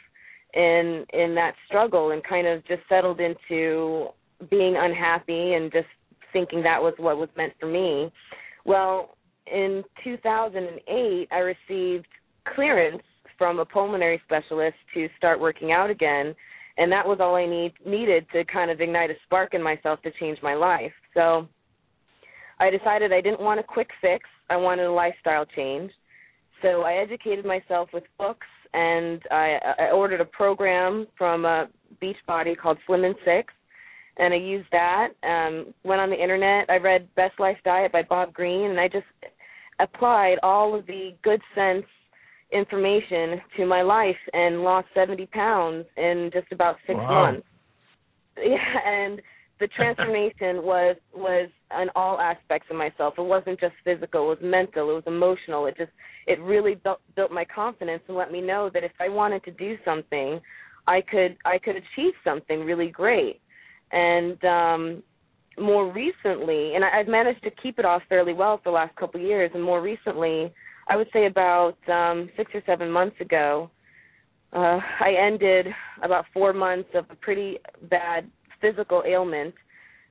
in 0.55 1.05
in 1.13 1.35
that 1.35 1.55
struggle 1.67 2.13
and 2.13 2.23
kind 2.25 2.47
of 2.47 2.67
just 2.67 2.83
settled 2.89 3.21
into 3.21 4.09
being 4.51 4.77
unhappy 4.77 5.55
and 5.55 5.73
just 5.73 5.87
thinking 6.33 6.63
that 6.63 6.81
was 6.81 6.95
what 6.99 7.17
was 7.17 7.29
meant 7.37 7.53
for 7.59 7.67
me. 7.67 8.11
Well, 8.65 9.17
in 9.47 9.83
2008, 10.05 11.29
I 11.31 11.37
received 11.39 12.07
clearance 12.55 13.03
from 13.39 13.59
a 13.59 13.65
pulmonary 13.65 14.21
specialist 14.25 14.77
to 14.95 15.09
start 15.17 15.41
working 15.41 15.73
out 15.73 15.91
again, 15.91 16.35
and 16.79 16.91
that 16.91 17.07
was 17.07 17.19
all 17.21 17.35
I 17.35 17.47
need 17.47 17.73
needed 17.87 18.27
to 18.33 18.45
kind 18.45 18.71
of 18.71 18.81
ignite 18.81 19.11
a 19.11 19.15
spark 19.25 19.55
in 19.55 19.63
myself 19.63 20.01
to 20.03 20.11
change 20.19 20.39
my 20.43 20.55
life. 20.55 20.93
So 21.15 21.49
I 22.59 22.71
decided 22.71 23.13
I 23.13 23.21
didn't 23.21 23.41
want 23.41 23.61
a 23.61 23.63
quick 23.63 23.89
fix. 24.01 24.25
I 24.51 24.57
wanted 24.57 24.87
a 24.87 24.93
lifestyle 24.93 25.45
change. 25.45 25.91
So 26.63 26.83
I 26.83 26.95
educated 26.95 27.45
myself 27.45 27.89
with 27.93 28.05
books 28.19 28.47
and 28.77 29.23
I, 29.31 29.59
I 29.79 29.91
ordered 29.91 30.21
a 30.21 30.25
program 30.25 31.07
from 31.17 31.45
a 31.45 31.69
Beachbody 32.03 32.57
called 32.57 32.79
Slim 32.87 33.05
in 33.05 33.15
6, 33.25 33.53
and 34.19 34.35
I 34.35 34.37
used 34.37 34.69
that. 34.73 35.09
Um, 35.23 35.73
went 35.85 36.01
on 36.01 36.11
the 36.11 36.23
internet. 36.23 36.69
I 36.69 36.77
read 36.77 37.09
Best 37.15 37.39
Life 37.41 37.57
Diet 37.65 37.93
by 37.93 38.03
Bob 38.03 38.33
Greene, 38.33 38.71
and 38.71 38.81
I 38.81 38.89
just 38.89 39.07
applied 39.81 40.37
all 40.43 40.75
of 40.75 40.87
the 40.87 41.11
good 41.23 41.41
sense 41.55 41.85
information 42.53 43.41
to 43.57 43.67
my 43.67 43.83
life 43.83 44.17
and 44.33 44.63
lost 44.63 44.87
70 44.95 45.27
pounds 45.27 45.85
in 45.97 46.31
just 46.33 46.47
about 46.53 46.77
six 46.87 46.97
wow. 46.97 47.33
months. 47.33 47.47
Yeah, 48.39 48.59
and 48.85 49.23
the 49.61 49.69
transformation 49.69 50.57
was 50.63 50.97
was 51.15 51.49
on 51.71 51.89
all 51.95 52.21
aspects 52.21 52.69
of 52.71 52.77
myself. 52.77 53.15
It 53.19 53.23
wasn't 53.23 53.61
just 53.61 53.75
physical; 53.85 54.33
it 54.33 54.41
was 54.41 54.51
mental, 54.51 54.91
it 54.91 54.95
was 54.95 55.05
emotional. 55.07 55.67
It 55.67 55.77
just 55.77 55.93
it 56.27 56.41
really 56.41 56.75
built 56.77 57.01
built 57.15 57.33
my 57.33 57.45
confidence 57.45 58.03
and 58.09 58.17
let 58.17 58.33
me 58.33 58.41
know 58.41 58.71
that 58.73 58.85
if 58.85 58.93
I 59.01 59.09
wanted 59.09 59.45
to 59.45 59.51
do 59.53 59.77
something, 59.85 60.41
I 60.87 61.01
could 61.01 61.37
I 61.45 61.59
could 61.59 61.77
achieve 61.77 62.15
something 62.25 62.61
really 62.61 62.89
great. 62.89 63.41
And 63.93 64.45
um 64.45 65.03
more 65.59 65.91
recently, 65.91 66.75
and 66.75 66.85
I, 66.85 67.01
I've 67.01 67.09
managed 67.09 67.43
to 67.45 67.51
keep 67.63 67.79
it 67.79 67.87
off 67.87 68.03
fairly 68.09 68.35
well 68.35 68.59
for 68.59 68.71
the 68.71 68.75
last 68.75 68.95
couple 68.97 69.21
of 69.21 69.27
years. 69.27 69.51
And 69.55 69.63
more 69.63 69.81
recently, 69.81 70.53
I 70.89 70.97
would 70.97 71.09
say 71.13 71.27
about 71.27 71.77
um 71.89 72.29
six 72.37 72.51
or 72.55 72.63
seven 72.67 72.91
months 72.91 73.17
ago, 73.21 73.71
uh, 74.53 74.79
I 75.01 75.15
ended 75.19 75.67
about 76.03 76.27
four 76.33 76.53
months 76.53 76.89
of 76.95 77.07
a 77.11 77.17
pretty 77.17 77.59
bad 77.91 78.31
physical 78.61 79.03
ailment 79.07 79.55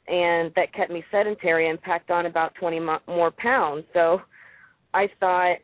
and 0.07 0.51
that 0.55 0.73
kept 0.73 0.91
me 0.91 1.03
sedentary 1.11 1.69
and 1.69 1.81
packed 1.81 2.11
on 2.11 2.27
about 2.27 2.53
20 2.55 2.79
more 3.07 3.31
pounds. 3.31 3.85
So 3.93 4.21
I 4.93 5.09
thought 5.19 5.55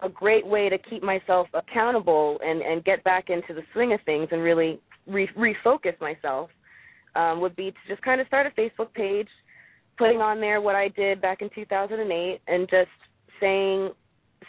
a 0.00 0.08
great 0.08 0.46
way 0.46 0.68
to 0.68 0.78
keep 0.78 1.02
myself 1.02 1.48
accountable 1.54 2.38
and 2.44 2.60
and 2.60 2.84
get 2.84 3.02
back 3.04 3.30
into 3.30 3.54
the 3.54 3.62
swing 3.72 3.92
of 3.92 4.00
things 4.04 4.28
and 4.30 4.42
really 4.42 4.80
re- 5.06 5.28
refocus 5.36 5.98
myself 6.00 6.50
um, 7.16 7.40
would 7.40 7.56
be 7.56 7.70
to 7.70 7.76
just 7.88 8.02
kind 8.02 8.20
of 8.20 8.26
start 8.26 8.46
a 8.46 8.60
Facebook 8.60 8.92
page, 8.94 9.28
putting 9.96 10.18
on 10.18 10.40
there 10.40 10.60
what 10.60 10.74
I 10.74 10.88
did 10.88 11.20
back 11.20 11.42
in 11.42 11.50
2008, 11.54 12.40
and 12.46 12.68
just 12.68 12.88
saying 13.40 13.90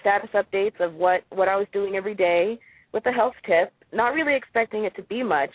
status 0.02 0.30
updates 0.34 0.80
of 0.80 0.94
what 0.94 1.22
what 1.30 1.48
I 1.48 1.56
was 1.56 1.68
doing 1.74 1.96
every 1.96 2.16
day 2.16 2.60
with 2.94 3.06
a 3.06 3.12
health 3.12 3.36
tip. 3.46 3.72
Not 3.94 4.14
really 4.14 4.36
expecting 4.36 4.84
it 4.84 4.96
to 4.96 5.04
be 5.04 5.24
much, 5.24 5.52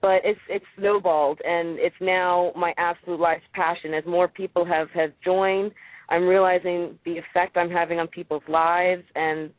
but 0.00 0.20
it's 0.24 0.40
it's 0.48 0.64
snowballed 0.78 1.40
and 1.44 1.78
it's 1.78 1.96
now 2.00 2.52
my 2.56 2.72
absolute 2.78 3.20
life's 3.20 3.44
passion. 3.54 3.94
As 3.94 4.04
more 4.06 4.28
people 4.28 4.64
have 4.64 4.88
have 4.90 5.10
joined, 5.24 5.72
I'm 6.08 6.26
realizing 6.26 6.98
the 7.04 7.18
effect 7.18 7.56
I'm 7.56 7.70
having 7.70 7.98
on 7.98 8.08
people's 8.08 8.42
lives 8.48 9.02
and 9.14 9.50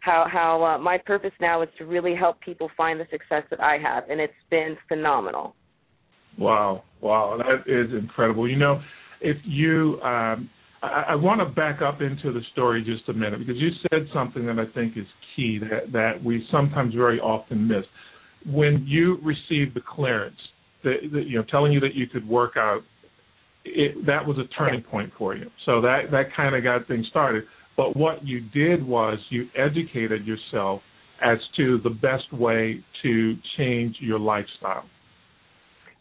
how 0.00 0.26
how 0.30 0.64
uh, 0.64 0.78
my 0.78 0.98
purpose 0.98 1.32
now 1.40 1.62
is 1.62 1.68
to 1.78 1.84
really 1.84 2.14
help 2.14 2.40
people 2.40 2.70
find 2.76 2.98
the 2.98 3.06
success 3.10 3.42
that 3.50 3.60
I 3.60 3.78
have, 3.78 4.04
and 4.08 4.20
it's 4.20 4.32
been 4.50 4.76
phenomenal. 4.88 5.54
Wow, 6.38 6.84
wow, 7.00 7.38
that 7.38 7.70
is 7.70 7.92
incredible. 7.92 8.48
You 8.48 8.56
know, 8.56 8.80
if 9.20 9.36
you, 9.44 10.00
um, 10.02 10.48
I, 10.82 11.04
I 11.08 11.14
want 11.14 11.40
to 11.40 11.46
back 11.46 11.82
up 11.82 12.00
into 12.00 12.32
the 12.32 12.40
story 12.52 12.82
just 12.82 13.08
a 13.08 13.12
minute 13.12 13.38
because 13.40 13.56
you 13.56 13.70
said 13.90 14.06
something 14.14 14.46
that 14.46 14.58
I 14.58 14.72
think 14.74 14.96
is 14.96 15.06
key 15.36 15.58
that 15.58 15.92
that 15.92 16.24
we 16.24 16.46
sometimes 16.50 16.94
very 16.94 17.20
often 17.20 17.68
miss. 17.68 17.84
When 18.46 18.84
you 18.86 19.18
received 19.22 19.74
the 19.74 19.82
clearance, 19.86 20.36
that, 20.84 20.96
you 21.02 21.36
know, 21.36 21.44
telling 21.50 21.72
you 21.72 21.80
that 21.80 21.94
you 21.94 22.06
could 22.06 22.26
work 22.26 22.52
out, 22.56 22.80
it, 23.64 24.06
that 24.06 24.24
was 24.26 24.38
a 24.38 24.48
turning 24.56 24.82
point 24.82 25.12
for 25.18 25.36
you. 25.36 25.50
So 25.66 25.80
that 25.82 26.10
that 26.10 26.34
kind 26.34 26.54
of 26.54 26.62
got 26.62 26.88
things 26.88 27.06
started. 27.10 27.44
But 27.76 27.96
what 27.96 28.26
you 28.26 28.40
did 28.40 28.86
was 28.86 29.18
you 29.28 29.48
educated 29.56 30.26
yourself 30.26 30.80
as 31.22 31.38
to 31.56 31.78
the 31.84 31.90
best 31.90 32.32
way 32.32 32.82
to 33.02 33.36
change 33.58 33.96
your 34.00 34.18
lifestyle. 34.18 34.84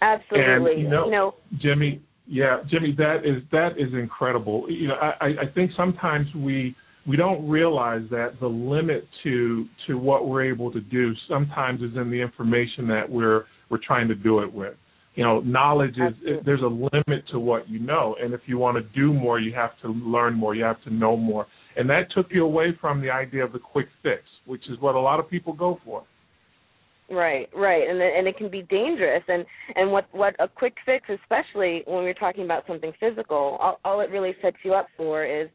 Absolutely. 0.02 0.72
And, 0.74 0.82
you 0.82 0.90
know, 0.90 1.10
know, 1.10 1.36
Jaime, 1.62 2.02
yeah, 2.26 2.60
Jaime, 2.72 2.96
that 2.98 3.26
is 3.26 3.44
that 3.52 3.72
is 3.78 3.94
incredible. 3.94 4.66
You 4.70 4.90
know, 4.90 4.96
I, 4.96 5.26
I 5.26 5.54
think 5.54 5.72
sometimes 5.76 6.28
we 6.36 6.76
we 7.10 7.18
don't 7.18 7.50
realize 7.50 8.04
that 8.12 8.34
the 8.40 8.48
limit 8.48 9.04
to 9.24 9.66
to 9.88 9.98
what 9.98 10.28
we're 10.28 10.44
able 10.44 10.72
to 10.72 10.80
do 10.80 11.12
sometimes 11.28 11.82
is 11.82 11.98
in 11.98 12.12
the 12.12 12.22
information 12.22 12.88
that 12.88 13.10
we're 13.10 13.46
we're 13.72 13.80
trying 13.86 14.08
to 14.08 14.16
do 14.16 14.42
it 14.42 14.54
with. 14.54 14.76
You 15.16 15.24
know, 15.24 15.40
knowledge 15.40 15.96
is 15.96 16.14
Absolutely. 16.14 16.44
there's 16.46 16.62
a 16.62 16.68
limit 16.68 17.26
to 17.32 17.40
what 17.40 17.68
you 17.68 17.80
know, 17.80 18.16
and 18.22 18.32
if 18.32 18.42
you 18.46 18.60
want 18.60 18.78
to 18.78 18.84
do 18.98 19.12
more, 19.12 19.40
you 19.40 19.54
have 19.56 19.72
to 19.82 19.88
learn 19.88 20.36
more, 20.36 20.54
you 20.54 20.64
have 20.64 20.82
to 20.84 20.94
know 20.94 21.18
more, 21.18 21.48
and 21.76 21.90
that 21.90 22.12
took 22.16 22.28
you 22.30 22.46
away 22.46 22.78
from 22.80 23.02
the 23.02 23.10
idea 23.10 23.44
of 23.44 23.54
the 23.54 23.60
quick 23.60 23.88
fix, 24.04 24.22
which 24.46 24.62
is 24.70 24.80
what 24.80 24.94
a 24.94 25.00
lot 25.00 25.20
of 25.20 25.28
people 25.28 25.52
go 25.52 25.80
for. 25.84 26.04
Right, 27.10 27.50
right, 27.56 27.90
and 27.90 28.00
and 28.00 28.28
it 28.28 28.38
can 28.38 28.52
be 28.52 28.62
dangerous. 28.62 29.24
And 29.28 29.44
and 29.76 29.92
what 29.92 30.06
what 30.12 30.36
a 30.40 30.48
quick 30.48 30.76
fix, 30.86 31.10
especially 31.10 31.82
when 31.88 32.04
we're 32.04 32.14
talking 32.14 32.46
about 32.46 32.68
something 32.68 32.94
physical, 33.00 33.58
all, 33.60 33.80
all 33.84 34.00
it 34.02 34.12
really 34.12 34.36
sets 34.44 34.58
you 34.64 34.76
up 34.76 34.86
for 34.96 35.26
is 35.26 35.50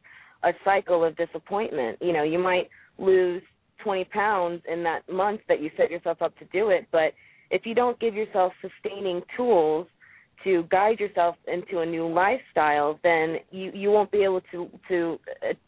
a 0.45 0.51
cycle 0.63 1.03
of 1.03 1.17
disappointment. 1.17 1.97
You 2.01 2.13
know, 2.13 2.23
you 2.23 2.39
might 2.39 2.69
lose 2.97 3.41
20 3.83 4.05
pounds 4.05 4.61
in 4.71 4.83
that 4.83 5.01
month 5.11 5.41
that 5.47 5.61
you 5.61 5.69
set 5.75 5.91
yourself 5.91 6.21
up 6.21 6.37
to 6.39 6.45
do 6.45 6.69
it, 6.69 6.87
but 6.91 7.13
if 7.51 7.65
you 7.65 7.75
don't 7.75 7.99
give 7.99 8.15
yourself 8.15 8.53
sustaining 8.61 9.21
tools 9.35 9.87
to 10.43 10.63
guide 10.69 10.99
yourself 10.99 11.35
into 11.47 11.79
a 11.79 11.85
new 11.85 12.07
lifestyle, 12.07 12.99
then 13.03 13.37
you 13.51 13.71
you 13.73 13.91
won't 13.91 14.11
be 14.11 14.23
able 14.23 14.41
to 14.51 14.69
to 14.87 15.19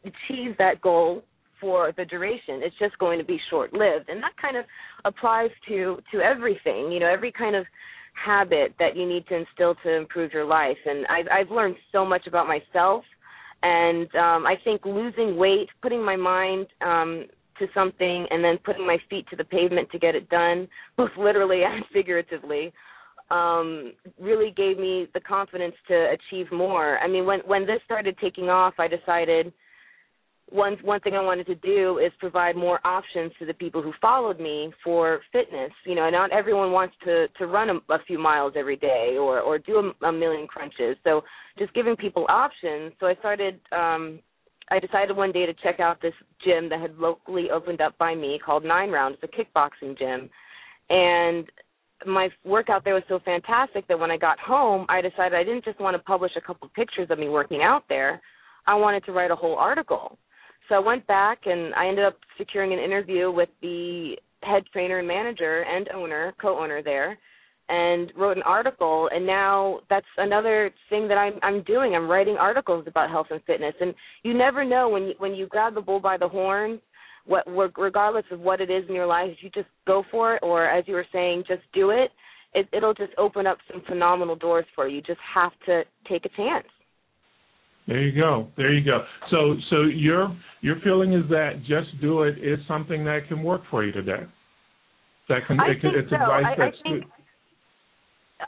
achieve 0.04 0.58
that 0.58 0.82
goal 0.82 1.24
for 1.60 1.92
the 1.98 2.06
duration. 2.06 2.62
It's 2.64 2.78
just 2.80 2.98
going 3.00 3.18
to 3.20 3.26
be 3.26 3.40
short 3.50 3.74
lived, 3.74 4.10
and 4.10 4.22
that 4.22 4.34
kind 4.40 4.58
of 4.58 4.66
applies 5.06 5.50
to 5.68 5.98
to 6.12 6.20
everything. 6.20 6.92
You 6.92 7.00
know, 7.00 7.10
every 7.10 7.32
kind 7.32 7.56
of 7.56 7.66
habit 8.14 8.74
that 8.80 8.96
you 8.96 9.08
need 9.08 9.28
to 9.28 9.36
instill 9.36 9.76
to 9.84 9.94
improve 9.94 10.34
your 10.34 10.46
life. 10.46 10.78
And 10.86 11.06
I've 11.08 11.28
I've 11.32 11.52
learned 11.52 11.76
so 11.92 12.06
much 12.06 12.28
about 12.28 12.48
myself, 12.48 13.04
and 13.64 14.14
um, 14.16 14.46
I 14.46 14.56
think 14.64 14.86
losing 14.86 15.38
weight, 15.38 15.70
putting 15.82 16.04
my 16.04 16.16
mind 16.16 16.68
um, 16.82 17.26
to 17.60 17.68
something, 17.74 18.28
and 18.30 18.44
then 18.44 18.58
putting 18.64 18.86
my 18.86 18.98
feet 19.10 19.28
to 19.30 19.36
the 19.36 19.44
pavement 19.44 19.90
to 19.92 20.00
get 20.00 20.16
it 20.16 20.30
done, 20.30 20.68
both 20.96 21.12
literally 21.18 21.64
and 21.66 21.84
figuratively. 21.92 22.72
Um, 23.30 23.92
really 24.18 24.52
gave 24.56 24.80
me 24.80 25.08
the 25.14 25.20
confidence 25.20 25.76
to 25.90 26.16
achieve 26.16 26.50
more. 26.52 26.98
I 27.00 27.08
mean, 27.10 27.26
when 27.26 27.40
when 27.42 27.66
this 27.66 27.82
started 27.84 28.18
taking 28.22 28.50
off, 28.50 28.76
I 28.80 28.88
decided 28.88 29.52
one 30.50 30.78
one 30.82 31.00
thing 31.02 31.14
I 31.14 31.22
wanted 31.22 31.46
to 31.48 31.56
do 31.56 32.00
is 32.00 32.12
provide 32.20 32.56
more 32.56 32.80
options 32.86 33.32
to 33.40 33.46
the 33.46 33.54
people 33.54 33.82
who 33.82 33.92
followed 34.02 34.40
me 34.40 34.72
for 34.84 35.20
fitness. 35.32 35.72
You 35.86 35.96
know, 35.96 36.10
not 36.10 36.32
everyone 36.32 36.72
wants 36.72 36.96
to 37.04 37.28
to 37.38 37.48
run 37.48 37.70
a, 37.70 37.94
a 37.94 38.00
few 38.08 38.18
miles 38.18 38.54
every 38.56 38.78
day 38.78 39.18
or 39.20 39.42
or 39.42 39.58
do 39.58 39.92
a, 40.02 40.06
a 40.08 40.12
million 40.12 40.48
crunches. 40.48 40.96
So 41.04 41.22
just 41.58 41.74
giving 41.74 41.96
people 41.96 42.26
options. 42.30 42.94
So 43.00 43.08
I 43.08 43.16
started. 43.16 43.60
um 43.72 44.20
I 44.70 44.80
decided 44.80 45.16
one 45.16 45.32
day 45.32 45.46
to 45.46 45.54
check 45.64 45.80
out 45.80 46.02
this 46.02 46.14
gym 46.44 46.68
that 46.68 46.82
had 46.82 46.98
locally 46.98 47.50
opened 47.50 47.80
up 47.80 47.98
by 47.98 48.14
me 48.14 48.38
called 48.46 48.66
9Round. 48.66 49.14
It's 49.14 49.24
a 49.24 49.28
kickboxing 49.28 49.98
gym, 49.98 50.30
and 50.90 51.46
my 52.06 52.28
workout 52.44 52.84
there 52.84 52.94
was 52.94 53.04
so 53.08 53.20
fantastic 53.24 53.88
that 53.88 53.98
when 53.98 54.12
I 54.12 54.18
got 54.18 54.38
home, 54.40 54.86
I 54.90 55.00
decided 55.00 55.36
I 55.36 55.46
didn't 55.46 55.64
just 55.64 55.80
want 55.80 55.96
to 55.96 56.04
publish 56.04 56.34
a 56.36 56.42
couple 56.42 56.70
pictures 56.76 57.08
of 57.10 57.18
me 57.18 57.30
working 57.30 57.62
out 57.64 57.84
there. 57.88 58.22
I 58.66 58.76
wanted 58.76 59.06
to 59.06 59.14
write 59.14 59.32
a 59.32 59.38
whole 59.38 59.56
article 59.56 60.20
so 60.70 60.76
I 60.76 60.80
went 60.80 61.06
back 61.08 61.40
and 61.46 61.74
I 61.76 61.88
ended 61.88 62.06
up 62.06 62.18
securing 62.38 62.74
an 62.74 62.80
interview 62.80 63.32
with 63.32 63.50
the 63.62 64.16
head 64.44 64.64
trainer 64.72 65.00
and 65.00 65.08
manager 65.08 65.64
and 65.64 65.90
owner, 65.90 66.34
co-owner 66.42 66.84
there, 66.84 67.18
and 67.70 68.12
wrote 68.16 68.38
an 68.38 68.44
article. 68.44 69.10
And 69.14 69.26
now 69.26 69.80
that's 69.90 70.06
another 70.18 70.72
thing 70.90 71.08
that 71.08 71.18
I'm 71.18 71.34
I'm 71.44 71.64
doing. 71.64 71.96
I'm 71.96 72.10
writing 72.10 72.38
articles 72.38 72.86
about 72.88 73.10
health 73.10 73.28
and 73.32 73.42
fitness. 73.46 73.74
And 73.80 73.94
you 74.24 74.34
never 74.34 74.64
know 74.64 74.90
when 74.90 75.04
you, 75.04 75.14
when 75.18 75.34
you 75.34 75.48
grab 75.48 75.76
the 75.76 75.82
bull 75.82 76.00
by 76.00 76.18
the 76.18 76.28
horns, 76.28 76.80
what 77.26 77.46
regardless 77.78 78.26
of 78.32 78.40
what 78.40 78.62
it 78.62 78.70
is 78.70 78.84
in 78.88 78.96
your 78.96 79.08
life, 79.08 79.32
you 79.42 79.50
just 79.50 79.68
go 79.86 80.04
for 80.10 80.36
it, 80.36 80.44
or 80.44 80.66
as 80.66 80.86
you 80.88 80.94
were 80.94 81.08
saying, 81.12 81.44
just 81.48 81.64
do 81.74 81.90
it. 81.90 82.12
it 82.54 82.68
it'll 82.72 82.94
just 82.94 83.12
open 83.18 83.46
up 83.46 83.58
some 83.72 83.82
phenomenal 83.88 84.36
doors 84.36 84.66
for 84.76 84.88
you. 84.88 84.98
You 84.98 85.02
just 85.02 85.20
have 85.34 85.52
to 85.66 85.84
take 86.08 86.26
a 86.26 86.30
chance. 86.30 86.68
There 87.88 88.02
you 88.02 88.20
go. 88.20 88.50
There 88.58 88.74
you 88.74 88.84
go. 88.84 89.04
So 89.32 89.56
so 89.70 89.84
your 89.84 90.36
your 90.62 90.76
feeling 90.84 91.14
is 91.14 91.24
that 91.30 91.62
just 91.62 92.00
do 92.02 92.24
it 92.24 92.38
is 92.38 92.60
something 92.68 93.06
that 93.06 93.22
can 93.28 93.44
work 93.44 93.62
for 93.72 93.86
you 93.86 93.92
today. 93.92 94.24
That 95.30 95.48
can 95.48 95.60
I 95.60 95.72
it, 95.72 95.82
think 95.82 95.94
it's 95.96 96.10
so. 96.10 96.16
advice 96.16 96.46
I, 96.46 96.56
that's 96.58 96.76
I 96.86 96.90
think, 96.90 97.04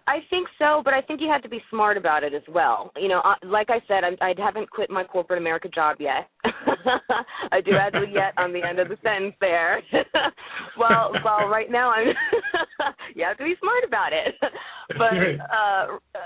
I 0.07 0.17
think 0.29 0.47
so, 0.59 0.81
but 0.83 0.93
I 0.93 1.01
think 1.01 1.19
you 1.21 1.29
have 1.29 1.41
to 1.43 1.49
be 1.49 1.61
smart 1.69 1.97
about 1.97 2.23
it 2.23 2.33
as 2.33 2.43
well. 2.47 2.91
You 2.95 3.07
know, 3.07 3.21
like 3.43 3.69
I 3.69 3.79
said, 3.87 4.03
I'm, 4.03 4.15
I 4.21 4.33
haven't 4.37 4.69
quit 4.69 4.89
my 4.89 5.03
corporate 5.03 5.39
America 5.39 5.67
job 5.67 5.97
yet. 5.99 6.29
I 7.51 7.61
do 7.61 7.71
add 7.73 7.93
the 7.93 8.05
yet 8.11 8.33
on 8.37 8.53
the 8.53 8.61
end 8.63 8.79
of 8.79 8.87
the 8.87 8.97
sentence 9.03 9.35
there. 9.41 9.81
well, 10.77 11.11
well, 11.25 11.47
right 11.47 11.71
now 11.71 11.91
I'm. 11.91 12.07
you 13.15 13.25
have 13.25 13.37
to 13.37 13.43
be 13.43 13.55
smart 13.59 13.83
about 13.85 14.13
it, 14.13 14.35
but 14.89 15.13
uh, 15.51 15.97
but 16.13 16.21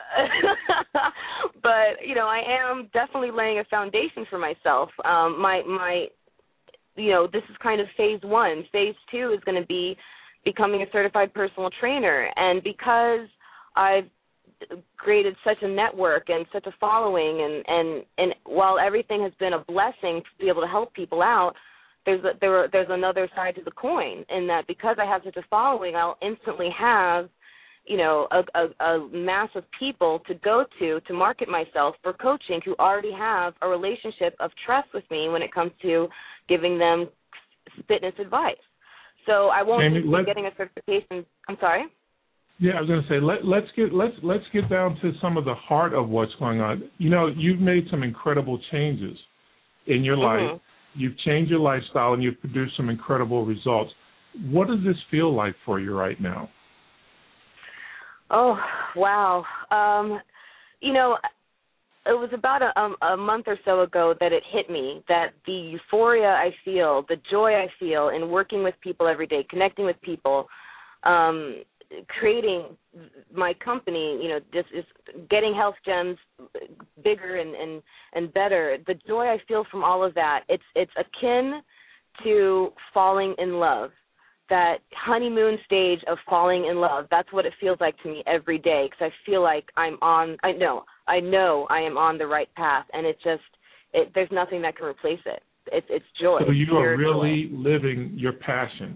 you 2.06 2.16
know, 2.16 2.28
I 2.28 2.42
am 2.70 2.90
definitely 2.94 3.32
laying 3.32 3.60
a 3.60 3.64
foundation 3.66 4.26
for 4.30 4.38
myself. 4.38 4.90
Um, 5.06 5.42
my 5.42 5.62
my, 5.66 6.06
you 6.96 7.12
know, 7.12 7.28
this 7.32 7.44
is 7.50 7.56
kind 7.62 7.82
of 7.82 7.88
phase 7.98 8.20
one. 8.24 8.64
Phase 8.72 8.96
two 9.12 9.32
is 9.36 9.44
going 9.46 9.60
to 9.60 9.68
be 9.68 9.96
becoming 10.46 10.82
a 10.82 10.92
certified 10.92 11.34
personal 11.34 11.70
trainer, 11.80 12.30
and 12.36 12.64
because 12.64 13.28
I've 13.76 14.06
created 14.98 15.36
such 15.44 15.58
a 15.62 15.68
network 15.68 16.30
and 16.30 16.46
such 16.54 16.66
a 16.68 16.74
following 16.80 17.42
and 17.42 17.64
and 17.68 18.04
and 18.18 18.36
while 18.46 18.80
everything 18.80 19.22
has 19.22 19.34
been 19.40 19.54
a 19.54 19.60
blessing 19.60 20.22
to 20.22 20.44
be 20.44 20.50
able 20.50 20.62
to 20.62 20.68
help 20.68 20.94
people 20.94 21.22
out 21.22 21.54
there's 22.06 22.24
a, 22.24 22.32
there 22.40 22.68
there's 22.72 22.88
another 22.90 23.30
side 23.36 23.56
to 23.56 23.62
the 23.64 23.72
coin 23.72 24.26
in 24.30 24.48
that 24.48 24.66
because 24.68 24.98
I 25.00 25.06
have 25.06 25.22
such 25.26 25.38
a 25.38 25.44
following 25.50 25.96
I'll 25.96 26.18
instantly 26.22 26.70
have 26.78 27.30
you 27.86 27.98
know 27.98 28.28
a, 28.32 28.44
a, 28.60 28.86
a 28.86 29.10
mass 29.10 29.50
of 29.56 29.64
people 29.78 30.22
to 30.28 30.36
go 30.36 30.66
to 30.80 31.00
to 31.02 31.14
market 31.14 31.50
myself 31.50 31.96
for 32.02 32.14
coaching 32.14 32.62
who 32.64 32.76
already 32.80 33.12
have 33.12 33.54
a 33.62 33.68
relationship 33.68 34.36
of 34.40 34.52
trust 34.66 34.88
with 34.94 35.04
me 35.12 35.30
when 35.30 35.42
it 35.42 35.54
comes 35.54 35.72
to 35.82 36.08
giving 36.48 36.78
them 36.78 37.08
fitness 37.88 38.14
advice 38.20 38.56
so 39.26 39.48
I 39.48 39.64
won't 39.64 39.84
Amy, 39.84 40.02
be 40.02 40.26
getting 40.26 40.46
a 40.46 40.52
certification 40.58 41.26
I'm 41.48 41.58
sorry 41.60 41.86
yeah, 42.60 42.74
I 42.78 42.82
was 42.82 42.88
going 42.88 43.02
to 43.02 43.10
say 43.10 43.20
let 43.20 43.44
let's 43.46 43.68
get 43.76 43.94
let's 43.94 44.14
let's 44.22 44.44
get 44.54 44.70
down 44.70 44.98
to 45.02 45.12
some 45.22 45.38
of 45.38 45.46
the 45.46 45.56
heart 45.56 45.94
of 45.94 46.08
what's 46.08 46.34
going 46.40 46.62
on. 46.62 46.84
You 46.98 47.10
know, 47.10 47.28
you've 47.28 47.60
made 47.60 47.86
some 47.90 48.04
incredible 48.04 48.60
changes 48.72 49.18
in 49.88 50.04
your 50.04 50.18
mm-hmm. 50.18 50.54
life. 50.54 50.62
You've 50.96 51.18
changed 51.20 51.50
your 51.50 51.60
lifestyle 51.60 52.14
and 52.14 52.22
you've 52.22 52.40
produced 52.40 52.78
some 52.78 52.90
incredible 52.90 53.46
results. 53.46 53.92
What 54.50 54.68
does 54.68 54.80
this 54.86 54.96
feel 55.10 55.34
like 55.36 55.56
for 55.66 55.80
you 55.80 55.98
right 55.98 56.20
now? 56.22 56.50
Oh, 58.30 58.58
wow. 58.96 59.44
Um, 59.72 60.20
you 60.82 60.94
know, 60.94 61.18
it 62.06 62.12
was 62.12 62.30
about 62.34 62.62
a, 62.62 62.78
um, 62.80 62.96
a 63.02 63.16
month 63.16 63.46
or 63.48 63.58
so 63.64 63.82
ago 63.82 64.14
that 64.20 64.34
it 64.34 64.44
hit 64.52 64.70
me 64.70 65.04
that 65.08 65.28
the 65.46 65.54
euphoria 65.54 66.28
I 66.28 66.52
feel, 66.66 67.06
the 67.08 67.16
joy 67.32 67.54
I 67.54 67.68
feel 67.80 68.10
in 68.10 68.30
working 68.30 68.64
with 68.64 68.76
people 68.82 69.08
every 69.08 69.28
day, 69.28 69.46
connecting 69.50 69.86
with 69.86 70.00
people, 70.02 70.48
um, 71.04 71.64
creating 72.20 72.66
my 73.34 73.54
company, 73.64 74.20
you 74.22 74.30
know, 74.30 74.40
just 74.54 74.68
is 74.74 74.86
getting 75.30 75.54
Health 75.54 75.76
Jems 75.86 76.18
bigger 77.04 77.38
and 77.38 77.56
and 77.56 77.82
and 78.14 78.34
better. 78.34 78.78
The 78.88 78.96
joy 79.08 79.28
I 79.28 79.38
feel 79.48 79.64
from 79.70 79.84
all 79.84 80.04
of 80.04 80.14
that, 80.16 80.42
it's 80.50 80.64
it's 80.76 80.92
akin 80.98 81.62
to 82.24 82.70
falling 82.94 83.36
in 83.38 83.60
love. 83.60 83.92
That 84.54 84.78
honeymoon 84.96 85.58
stage 85.66 86.02
of 86.08 86.20
falling 86.30 86.68
in 86.70 86.78
love. 86.78 87.08
That's 87.10 87.32
what 87.34 87.48
it 87.48 87.54
feels 87.60 87.80
like 87.80 87.96
to 88.04 88.10
me 88.10 88.24
every 88.28 88.60
day 88.60 88.86
because 88.86 89.10
I 89.10 89.26
feel 89.26 89.42
like 89.42 89.66
I'm 89.76 89.98
on. 90.02 90.38
I 90.44 90.52
know, 90.52 90.84
I 91.08 91.20
know, 91.20 91.66
I 91.72 91.80
am 91.80 91.98
on 91.98 92.20
the 92.20 92.28
right 92.28 92.54
path, 92.54 92.86
and 92.94 93.08
it 93.08 93.18
just, 93.24 93.42
it, 93.94 94.12
there's 94.14 94.30
nothing 94.32 94.62
that 94.62 94.78
can 94.78 94.86
replace 94.86 95.24
it. 95.26 95.42
It's 95.72 95.88
it's 95.90 96.06
joy. 96.22 96.40
So 96.46 96.52
you 96.52 96.78
are 96.78 96.96
really 96.96 97.50
joy. 97.50 97.70
living 97.70 98.14
your 98.16 98.34
passion 98.34 98.96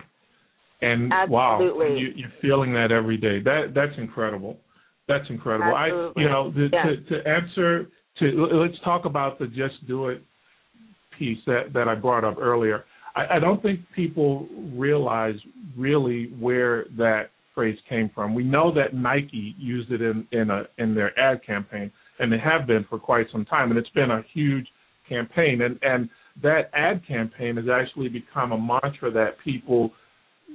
and 0.82 1.12
Absolutely. 1.12 1.86
wow, 1.86 1.96
you, 1.96 2.08
you're 2.16 2.34
feeling 2.42 2.74
that 2.74 2.92
every 2.92 3.18
day. 3.18 3.42
That 3.44 3.74
that's 3.74 3.98
incredible. 3.98 4.58
That's 5.08 5.26
incredible. 5.30 5.76
Absolutely. 5.76 6.24
I, 6.24 6.26
you 6.26 6.30
know, 6.30 6.52
the, 6.52 6.70
yeah. 6.72 6.84
to 6.84 7.22
to 7.22 7.30
answer 7.30 7.90
to 8.20 8.48
let's 8.54 8.80
talk 8.84 9.06
about 9.06 9.40
the 9.40 9.48
just 9.48 9.76
do 9.88 10.10
it 10.10 10.22
piece 11.18 11.40
that 11.48 11.74
that 11.74 11.88
I 11.88 11.96
brought 11.96 12.24
up 12.24 12.38
earlier. 12.40 12.86
I, 13.18 13.38
I 13.38 13.40
don't 13.40 13.62
think 13.62 13.82
people 13.96 14.48
realize 14.74 15.36
really 15.76 16.32
where 16.40 16.86
that 16.98 17.30
phrase 17.56 17.78
came 17.90 18.12
from. 18.14 18.36
We 18.36 18.44
know 18.44 18.72
that 18.76 18.94
Nike 18.94 19.56
used 19.58 19.92
it 19.92 20.02
in 20.02 20.28
in 20.32 20.52
a 20.52 20.64
in 20.78 20.94
their 20.94 21.18
ad 21.20 21.44
campaign, 21.46 21.92
and 22.20 22.32
they 22.32 22.38
have 22.38 22.68
been 22.68 22.86
for 22.90 23.00
quite 23.00 23.26
some 23.32 23.46
time, 23.46 23.72
and 23.72 23.80
it's 23.80 23.90
been 23.90 24.12
a 24.12 24.22
huge 24.34 24.68
campaign. 25.10 25.62
And 25.64 25.80
and 25.82 26.10
that 26.44 26.70
ad 26.74 27.02
campaign 27.08 27.58
has 27.58 27.66
actually 27.72 28.10
become 28.10 28.52
a 28.52 28.58
mantra 28.58 29.12
that 29.12 29.40
people 29.44 29.92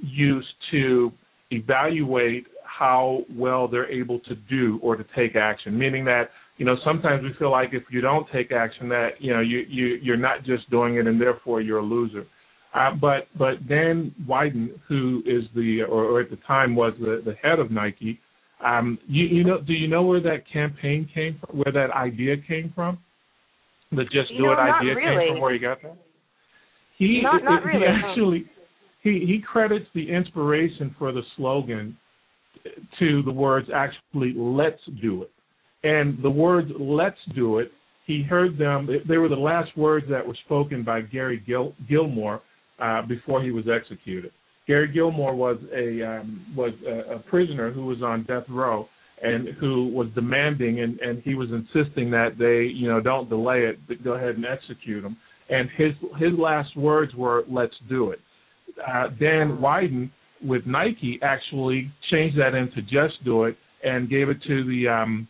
use 0.01 0.45
to 0.71 1.11
evaluate 1.51 2.47
how 2.63 3.19
well 3.35 3.67
they're 3.67 3.91
able 3.91 4.19
to 4.21 4.35
do 4.49 4.79
or 4.81 4.95
to 4.95 5.05
take 5.15 5.35
action. 5.35 5.77
Meaning 5.77 6.05
that 6.05 6.29
you 6.57 6.65
know 6.65 6.77
sometimes 6.85 7.23
we 7.23 7.33
feel 7.37 7.51
like 7.51 7.69
if 7.73 7.83
you 7.91 7.99
don't 7.99 8.25
take 8.31 8.53
action, 8.53 8.87
that 8.89 9.09
you 9.19 9.33
know 9.33 9.41
you 9.41 9.65
you 9.67 9.99
you're 10.01 10.15
not 10.15 10.45
just 10.45 10.69
doing 10.69 10.95
it 10.95 11.05
and 11.05 11.19
therefore 11.19 11.59
you're 11.59 11.79
a 11.79 11.85
loser. 11.85 12.25
Uh, 12.73 12.91
but 12.99 13.27
but 13.37 13.67
Dan 13.67 14.13
Wieden, 14.27 14.69
who 14.87 15.21
is 15.25 15.43
the 15.55 15.81
or, 15.83 16.03
or 16.05 16.21
at 16.21 16.29
the 16.29 16.39
time 16.47 16.75
was 16.75 16.93
the, 16.99 17.21
the 17.23 17.35
head 17.41 17.59
of 17.59 17.69
Nike, 17.69 18.19
um, 18.65 18.97
you, 19.07 19.25
you 19.25 19.43
know 19.43 19.61
do 19.61 19.73
you 19.73 19.87
know 19.87 20.03
where 20.03 20.21
that 20.21 20.43
campaign 20.51 21.07
came 21.13 21.39
from? 21.39 21.57
Where 21.59 21.71
that 21.71 21.93
idea 21.93 22.35
came 22.47 22.71
from? 22.73 22.97
The 23.91 24.03
just 24.05 24.31
you 24.31 24.37
do 24.37 24.43
know, 24.43 24.53
it 24.53 24.55
idea 24.55 24.95
really. 24.95 25.25
came 25.25 25.33
from 25.33 25.41
where 25.41 25.53
he 25.53 25.59
got 25.59 25.81
that. 25.83 25.97
He 26.97 27.21
Not- 27.21 27.43
not 27.43 27.61
he 27.61 27.67
really, 27.69 27.87
no. 27.87 28.09
actually 28.09 28.45
he 29.03 29.25
he 29.27 29.39
credits 29.45 29.85
the 29.93 30.09
inspiration 30.09 30.95
for 30.97 31.11
the 31.11 31.21
slogan 31.37 31.95
to 32.97 33.21
the 33.23 33.31
words 33.31 33.67
actually 33.73 34.33
let's 34.35 34.79
do 35.01 35.23
it 35.23 35.31
and 35.83 36.17
the 36.23 36.29
words 36.29 36.71
let's 36.79 37.17
do 37.35 37.59
it 37.59 37.71
he 38.07 38.23
heard 38.23 38.57
them 38.57 38.87
they 39.07 39.17
were 39.17 39.27
the 39.27 39.35
last 39.35 39.75
words 39.77 40.05
that 40.09 40.25
were 40.25 40.37
spoken 40.45 40.83
by 40.83 41.01
gary 41.01 41.43
Gil, 41.45 41.73
gilmore 41.89 42.41
uh, 42.79 43.01
before 43.03 43.43
he 43.43 43.51
was 43.51 43.65
executed. 43.73 44.31
Gary 44.67 44.91
gilmore 44.91 45.35
was 45.35 45.57
a 45.75 46.01
um, 46.03 46.45
was 46.55 46.73
a, 46.87 47.15
a 47.15 47.19
prisoner 47.19 47.71
who 47.71 47.85
was 47.85 48.01
on 48.01 48.23
death 48.23 48.45
row 48.49 48.87
and 49.21 49.49
who 49.59 49.87
was 49.87 50.07
demanding 50.15 50.81
and 50.81 50.99
and 50.99 51.21
he 51.23 51.35
was 51.35 51.49
insisting 51.51 52.09
that 52.11 52.37
they 52.37 52.63
you 52.63 52.87
know 52.87 53.01
don't 53.01 53.29
delay 53.29 53.61
it 53.61 53.79
but 53.87 54.03
go 54.03 54.13
ahead 54.13 54.35
and 54.35 54.45
execute 54.45 55.03
him. 55.03 55.17
And 55.49 55.69
his 55.77 55.91
his 56.17 56.37
last 56.37 56.75
words 56.77 57.13
were 57.15 57.43
let's 57.49 57.75
do 57.89 58.11
it. 58.11 58.19
Uh, 58.87 59.09
Dan 59.19 59.57
Wieden 59.61 60.09
with 60.41 60.65
Nike 60.65 61.19
actually 61.21 61.91
changed 62.11 62.37
that 62.39 62.53
into 62.53 62.81
Just 62.81 63.23
Do 63.23 63.45
It 63.45 63.57
and 63.83 64.09
gave 64.09 64.29
it 64.29 64.37
to 64.47 64.63
the 64.65 64.87
um, 64.87 65.27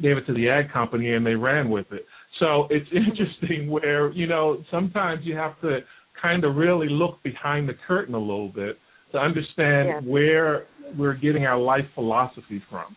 gave 0.00 0.16
it 0.16 0.26
to 0.26 0.34
the 0.34 0.48
ad 0.48 0.72
company 0.72 1.12
and 1.14 1.26
they 1.26 1.34
ran 1.34 1.70
with 1.70 1.86
it. 1.92 2.06
So 2.38 2.66
it's 2.70 2.88
interesting 2.92 3.68
where 3.68 4.12
you 4.12 4.26
know 4.26 4.62
sometimes 4.70 5.20
you 5.24 5.36
have 5.36 5.60
to 5.60 5.80
kind 6.20 6.44
of 6.44 6.56
really 6.56 6.88
look 6.88 7.22
behind 7.22 7.68
the 7.68 7.74
curtain 7.86 8.14
a 8.14 8.18
little 8.18 8.48
bit 8.48 8.78
to 9.12 9.18
understand 9.18 9.88
Yeah. 9.88 10.00
where 10.00 10.66
we're 10.96 11.14
getting 11.14 11.46
our 11.46 11.58
life 11.58 11.84
philosophy 11.94 12.62
from. 12.70 12.96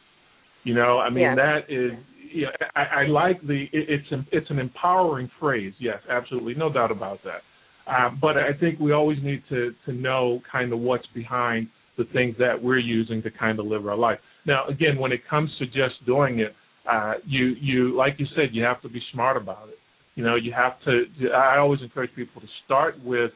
You 0.64 0.74
know, 0.74 1.00
I 1.00 1.10
mean 1.10 1.24
Yeah. 1.24 1.36
that 1.36 1.70
is. 1.70 1.92
Yeah, 2.36 2.48
I, 2.76 2.84
I 3.02 3.06
like 3.06 3.42
the. 3.46 3.66
It, 3.72 3.90
it's 3.90 4.12
an, 4.12 4.26
it's 4.32 4.50
an 4.50 4.58
empowering 4.58 5.30
phrase. 5.40 5.74
Yes, 5.80 6.00
absolutely, 6.10 6.56
no 6.56 6.72
doubt 6.74 6.90
about 6.90 7.20
that. 7.24 7.42
Uh, 7.86 8.10
but 8.20 8.38
I 8.38 8.54
think 8.60 8.80
we 8.80 8.92
always 8.92 9.20
need 9.22 9.44
to 9.50 9.74
to 9.86 9.94
know 9.94 10.42
kind 10.52 10.74
of 10.74 10.80
what's 10.80 11.06
behind 11.14 11.68
the 11.98 12.06
things 12.06 12.36
that 12.40 12.56
we're 12.62 12.80
using 12.80 13.22
to 13.22 13.30
kind 13.30 13.60
of 13.60 13.68
live 13.68 13.86
our 13.86 13.96
life. 13.96 14.18
Now, 14.46 14.66
again, 14.68 14.98
when 14.98 15.12
it 15.12 15.22
comes 15.30 15.52
to 15.60 15.66
just 15.68 16.04
doing 16.08 16.40
it, 16.40 16.56
uh, 16.92 17.14
you 17.26 17.56
you 17.62 17.96
like 17.96 18.16
you 18.18 18.26
said, 18.36 18.50
you 18.52 18.64
have 18.64 18.82
to 18.82 18.90
be 18.90 19.02
smart 19.12 19.38
about 19.38 19.70
it. 19.70 19.78
You 20.16 20.24
know, 20.24 20.36
you 20.36 20.52
have 20.54 20.80
to. 20.86 21.06
I 21.34 21.58
always 21.58 21.82
encourage 21.82 22.14
people 22.16 22.42
to 22.42 22.48
start 22.66 22.96
with 23.04 23.32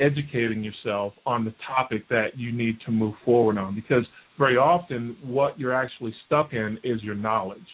educating 0.00 0.62
yourself 0.62 1.12
on 1.24 1.44
the 1.44 1.54
topic 1.66 2.08
that 2.08 2.36
you 2.36 2.52
need 2.52 2.78
to 2.84 2.90
move 2.92 3.14
forward 3.24 3.58
on, 3.58 3.74
because 3.74 4.04
very 4.38 4.56
often 4.56 5.16
what 5.24 5.58
you're 5.58 5.74
actually 5.74 6.14
stuck 6.26 6.52
in 6.52 6.78
is 6.84 7.02
your 7.02 7.14
knowledge. 7.14 7.66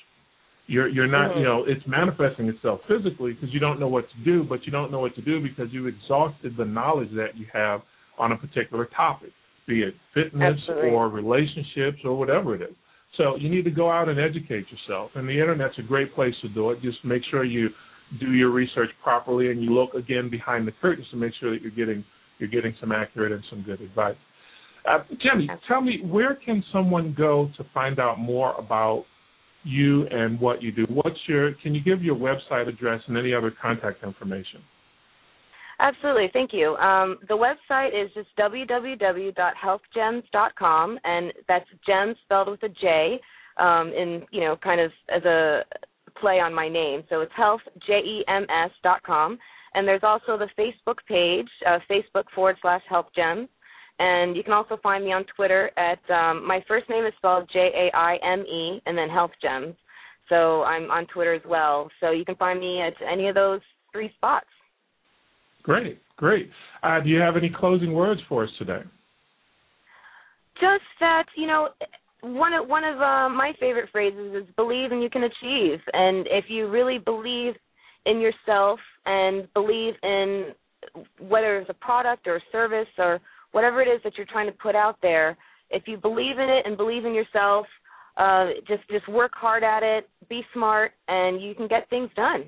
You're 0.69 0.89
you're 0.89 1.09
not 1.09 1.33
Mhm. 1.33 1.39
you 1.39 1.43
know 1.45 1.65
it's 1.65 1.87
manifesting 1.87 2.49
itself 2.49 2.81
physically 2.87 3.33
because 3.33 3.53
you 3.53 3.61
don't 3.61 3.81
know 3.81 3.89
what 3.89 4.09
to 4.11 4.17
do, 4.25 4.45
but 4.45 4.65
you 4.67 4.73
don't 4.73 4.91
know 4.93 5.01
what 5.01 5.15
to 5.17 5.23
do 5.23 5.41
because 5.41 5.73
you've 5.73 5.89
exhausted 5.89 6.57
the 6.57 6.65
knowledge 6.65 7.11
that 7.13 7.37
you 7.37 7.47
have 7.53 7.83
on 8.19 8.33
a 8.33 8.37
particular 8.37 8.85
topic, 8.87 9.33
be 9.67 9.83
it 9.83 9.95
fitness 10.15 10.59
Absolutely. 10.61 10.91
or 10.91 11.09
relationships 11.09 11.99
or 12.05 12.17
whatever 12.17 12.55
it 12.55 12.63
is. 12.63 12.75
So 13.17 13.37
you 13.37 13.49
need 13.51 13.65
to 13.65 13.71
go 13.71 13.91
out 13.91 14.09
and 14.09 14.19
educate 14.19 14.71
yourself, 14.71 15.11
and 15.17 15.29
the 15.29 15.39
internet's 15.39 15.79
a 15.79 15.83
great 15.83 16.15
place 16.15 16.35
to 16.43 16.49
do 16.49 16.71
it. 16.71 16.81
Just 16.81 17.05
make 17.05 17.25
sure 17.25 17.45
you 17.45 17.71
do 18.21 18.33
your 18.33 18.51
research 18.51 18.91
properly 19.03 19.51
and 19.51 19.63
you 19.63 19.71
look 19.71 19.95
again 19.95 20.29
behind 20.31 20.67
the 20.67 20.73
curtains 20.81 21.07
to 21.11 21.17
make 21.17 21.33
sure 21.41 21.51
that 21.51 21.63
you're 21.63 21.71
getting 21.71 22.05
you're 22.39 22.51
getting 22.51 22.75
some 22.81 22.93
accurate 22.93 23.33
and 23.33 23.43
some 23.51 23.63
good 23.63 23.81
advice. 23.81 24.17
Uh, 24.89 24.99
Jaime, 25.23 25.49
tell 25.69 25.81
me 25.81 26.01
where 26.05 26.35
can 26.35 26.65
someone 26.73 27.15
go 27.17 27.49
to 27.57 27.65
find 27.73 28.01
out 28.01 28.19
more 28.19 28.53
about 28.55 29.05
you 29.65 30.07
and 30.09 30.41
what 30.41 30.61
you 30.63 30.73
do? 30.73 30.85
What's 30.89 31.19
your 31.29 31.53
can 31.63 31.73
you 31.75 31.83
give 31.83 32.03
your 32.03 32.17
website 32.17 32.69
address 32.69 33.01
and 33.07 33.17
any 33.17 33.33
other 33.33 33.53
contact 33.63 34.03
information? 34.03 34.61
Absolutely, 35.79 36.29
thank 36.33 36.53
you. 36.53 36.75
Um, 36.77 37.19
the 37.29 37.35
website 37.35 37.89
is 37.89 38.11
just 38.15 38.29
www.healthjems.com, 38.39 40.99
and 41.05 41.33
that's 41.49 41.65
gems 41.87 42.17
spelled 42.25 42.49
with 42.49 42.63
a 42.63 42.69
J, 42.69 43.21
um, 43.57 43.89
in 43.89 44.23
you 44.31 44.41
know, 44.41 44.57
kind 44.63 44.81
of 44.81 44.93
as 45.15 45.25
a 45.25 45.65
play 46.21 46.41
on 46.41 46.55
my 46.55 46.69
name. 46.69 47.03
So 47.09 47.21
it's 47.21 47.33
health 47.37 47.61
j 47.87 47.95
e 47.95 48.25
m 48.29 48.47
s 48.49 48.71
dot 48.83 49.03
com, 49.03 49.39
and 49.75 49.87
there's 49.87 50.03
also 50.03 50.39
the 50.39 50.49
Facebook 50.59 50.99
page, 51.09 51.49
uh, 51.67 51.79
Facebook 51.91 52.25
forward 52.35 52.57
slash 52.63 52.83
Health 52.89 53.07
Jems, 53.15 53.49
and 53.99 54.37
you 54.37 54.43
can 54.43 54.53
also 54.53 54.79
find 54.83 55.05
me 55.05 55.13
on 55.13 55.25
Twitter 55.37 55.71
at 55.77 56.01
um, 56.11 56.47
my 56.47 56.65
first 56.67 56.89
name 56.89 57.05
is 57.05 57.13
spelled 57.19 57.49
J 57.53 57.59
A 57.75 57.97
I 57.97 58.19
M 58.23 58.41
E, 58.41 58.81
and 58.87 58.97
then 58.97 59.09
Health 59.09 59.33
Jems. 59.43 59.75
So 60.29 60.63
I'm 60.63 60.91
on 60.91 61.07
Twitter 61.07 61.35
as 61.35 61.43
well. 61.47 61.91
So 62.01 62.11
you 62.11 62.25
can 62.25 62.37
find 62.37 62.59
me 62.59 62.81
at 62.81 62.95
any 63.07 63.29
of 63.29 63.35
those 63.35 63.61
three 63.93 64.11
spots. 64.17 64.47
Great, 65.63 66.01
great. 66.17 66.51
Uh, 66.83 67.01
do 67.01 67.09
you 67.09 67.19
have 67.19 67.37
any 67.37 67.51
closing 67.55 67.93
words 67.93 68.21
for 68.29 68.45
us 68.45 68.51
today? 68.59 68.83
just 70.63 70.85
that 71.01 71.25
you 71.37 71.47
know 71.47 71.69
one 72.23 72.53
of 72.53 72.69
one 72.69 72.85
of 72.85 72.97
uh, 73.01 73.29
my 73.29 73.53
favorite 73.59 73.89
phrases 73.91 74.35
is 74.35 74.55
believe 74.57 74.93
and 74.93 75.03
you 75.03 75.11
can 75.11 75.25
achieve. 75.25 75.81
And 75.93 76.27
if 76.31 76.47
you 76.49 76.69
really 76.69 76.99
believe 76.99 77.55
in 78.07 78.21
yourself 78.21 78.79
and 79.07 79.53
believe 79.55 79.95
in 80.03 80.53
whether 81.19 81.59
it's 81.59 81.71
a 81.71 81.75
product 81.75 82.27
or 82.27 82.37
a 82.37 82.41
service 82.51 82.89
or 82.99 83.21
whatever 83.53 83.83
it 83.83 83.87
is 83.87 84.01
that 84.05 84.15
you're 84.17 84.27
trying 84.27 84.47
to 84.47 84.53
put 84.53 84.75
out 84.75 84.97
there 85.03 85.37
if 85.71 85.85
you 85.87 85.97
believe 85.97 86.39
in 86.39 86.49
it 86.49 86.67
and 86.67 86.77
believe 86.77 87.05
in 87.05 87.15
yourself 87.15 87.67
uh 88.17 88.47
just 88.67 88.83
just 88.91 89.09
work 89.09 89.31
hard 89.35 89.63
at 89.63 89.85
it 89.85 90.09
be 90.29 90.43
smart 90.53 90.93
and 91.09 91.41
you 91.41 91.55
can 91.55 91.69
get 91.69 91.89
things 91.89 92.11
done. 92.17 92.45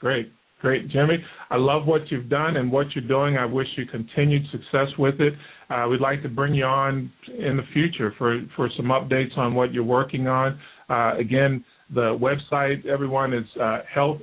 Great, 0.00 0.32
great, 0.66 0.90
Jaime. 0.90 1.18
I 1.48 1.56
love 1.58 1.86
what 1.86 2.10
you've 2.10 2.28
done 2.28 2.56
and 2.56 2.72
what 2.72 2.86
you're 2.92 3.06
doing. 3.06 3.36
I 3.36 3.44
wish 3.44 3.68
you 3.76 3.86
continued 3.86 4.42
success 4.50 4.88
with 4.98 5.20
it. 5.20 5.32
Uh, 5.70 5.86
we'd 5.88 6.00
like 6.00 6.24
to 6.24 6.28
bring 6.28 6.54
you 6.54 6.64
on 6.64 7.08
in 7.28 7.56
the 7.56 7.62
future 7.72 8.12
for 8.18 8.40
for 8.56 8.68
some 8.76 8.86
updates 8.86 9.38
on 9.38 9.54
what 9.54 9.72
you're 9.72 9.84
working 9.84 10.26
on. 10.26 10.58
Uh, 10.90 11.16
again, 11.18 11.64
the 11.94 12.18
website, 12.20 12.84
everyone, 12.84 13.32
is 13.32 13.44
uh, 13.62 13.78
Health 13.94 14.18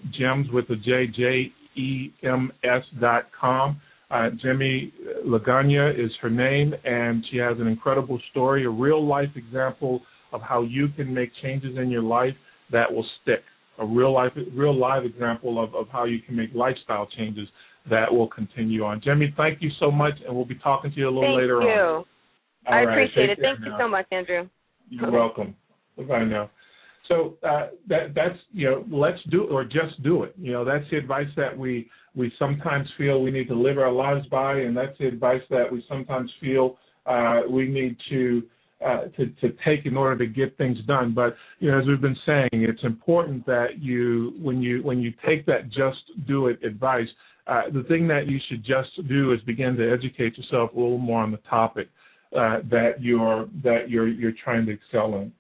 with 0.52 0.66
a 0.70 0.76
J 0.76 1.08
J 1.16 1.54
E 1.78 2.12
M 2.24 2.52
S 2.66 2.84
dot 3.00 3.24
com. 3.40 3.80
Uh, 4.12 4.30
Jaime 4.44 4.94
Lagana 5.26 5.98
is 5.98 6.12
her 6.22 6.30
name, 6.30 6.74
and 6.84 7.24
she 7.32 7.38
has 7.38 7.58
an 7.58 7.68
incredible 7.68 8.20
story, 8.32 8.66
a 8.66 8.70
real 8.70 9.06
life 9.16 9.34
example 9.38 10.02
of 10.34 10.42
how 10.42 10.64
you 10.64 10.90
can 10.90 11.14
make 11.14 11.32
changes 11.42 11.78
in 11.78 11.90
your 11.90 12.04
life 12.04 12.36
that 12.70 12.92
will 12.94 13.06
stick. 13.22 13.44
A 13.80 13.86
real 13.86 14.14
life, 14.14 14.32
real 14.54 14.78
live 14.78 15.04
example 15.04 15.64
of, 15.64 15.74
of 15.74 15.88
how 15.90 16.06
you 16.06 16.20
can 16.20 16.36
make 16.36 16.50
lifestyle 16.54 17.08
changes 17.18 17.48
that 17.90 18.12
will 18.14 18.28
continue 18.28 18.84
on. 18.84 19.02
Jaime, 19.04 19.34
thank 19.36 19.62
you 19.62 19.70
so 19.80 19.92
much, 19.92 20.14
and 20.26 20.36
we'll 20.36 20.46
be 20.46 20.56
talking 20.56 20.92
to 20.92 20.98
you 20.98 21.10
a 21.10 21.12
little 21.12 21.36
later 21.36 21.58
on. 21.58 21.64
thank 21.64 21.70
later 21.70 21.82
you. 21.82 21.96
on. 21.98 22.06
I 22.66 22.82
appreciate 22.82 23.30
it. 23.30 23.40
Thank 23.42 23.60
now. 23.60 23.66
you 23.66 23.74
so 23.80 23.88
much, 23.88 24.06
Andrew. 24.12 24.48
You're 24.90 25.12
welcome. 25.12 25.56
Bye 25.98 26.24
now. 26.24 26.50
So 27.08 27.38
uh, 27.44 27.68
that 27.90 28.14
that's 28.16 28.38
you 28.54 28.70
know 28.70 28.86
let's 28.90 29.20
do 29.30 29.44
it 29.44 29.52
or 29.52 29.66
just 29.66 30.02
do 30.04 30.24
it. 30.24 30.34
You 30.38 30.54
know 30.54 30.64
that's 30.64 30.86
the 30.90 30.98
advice 30.98 31.28
that 31.36 31.58
we 31.58 31.90
we 32.16 32.32
sometimes 32.40 32.88
feel 32.98 33.22
we 33.22 33.32
need 33.32 33.48
to 33.50 33.56
live 33.56 33.78
our 33.78 33.92
lives 33.92 34.26
by, 34.28 34.60
and 34.60 34.76
that's 34.76 34.98
the 35.00 35.08
advice 35.08 35.42
that 35.50 35.70
we 35.70 35.84
sometimes 35.90 36.32
feel 36.40 36.78
uh, 37.06 37.42
we 37.50 37.68
need 37.68 37.98
to, 38.10 38.44
uh, 38.86 39.06
to 39.18 39.28
to 39.42 39.56
take 39.66 39.86
in 39.86 39.96
order 39.96 40.26
to 40.26 40.32
get 40.32 40.58
things 40.58 40.78
done. 40.88 41.14
But 41.14 41.36
you 41.60 41.72
know, 41.72 41.80
as 41.80 41.86
we've 41.88 42.02
been 42.02 42.18
saying, 42.26 42.50
it's 42.54 42.84
important 42.84 43.46
that 43.46 43.80
you 43.80 44.34
when 44.42 44.62
you 44.62 44.84
when 44.84 45.00
you 45.00 45.14
take 45.26 45.46
that 45.46 45.70
just 45.70 46.28
do 46.28 46.48
it 46.48 46.64
advice, 46.64 47.08
uh, 47.48 47.64
the 47.74 47.84
thing 47.84 48.08
that 48.08 48.28
you 48.28 48.40
should 48.50 48.64
just 48.64 49.08
do 49.08 49.34
is 49.34 49.42
begin 49.42 49.76
to 49.76 49.92
educate 49.92 50.38
yourself 50.38 50.72
a 50.74 50.80
little 50.80 50.98
more 50.98 51.22
on 51.22 51.32
the 51.32 51.40
topic 51.50 51.90
uh, 52.36 52.60
that 52.70 52.96
you're 53.00 53.48
that 53.64 53.90
you're 53.90 54.08
you're 54.08 54.34
trying 54.44 54.66
to 54.66 54.74
excel 54.74 55.16
in, 55.16 55.32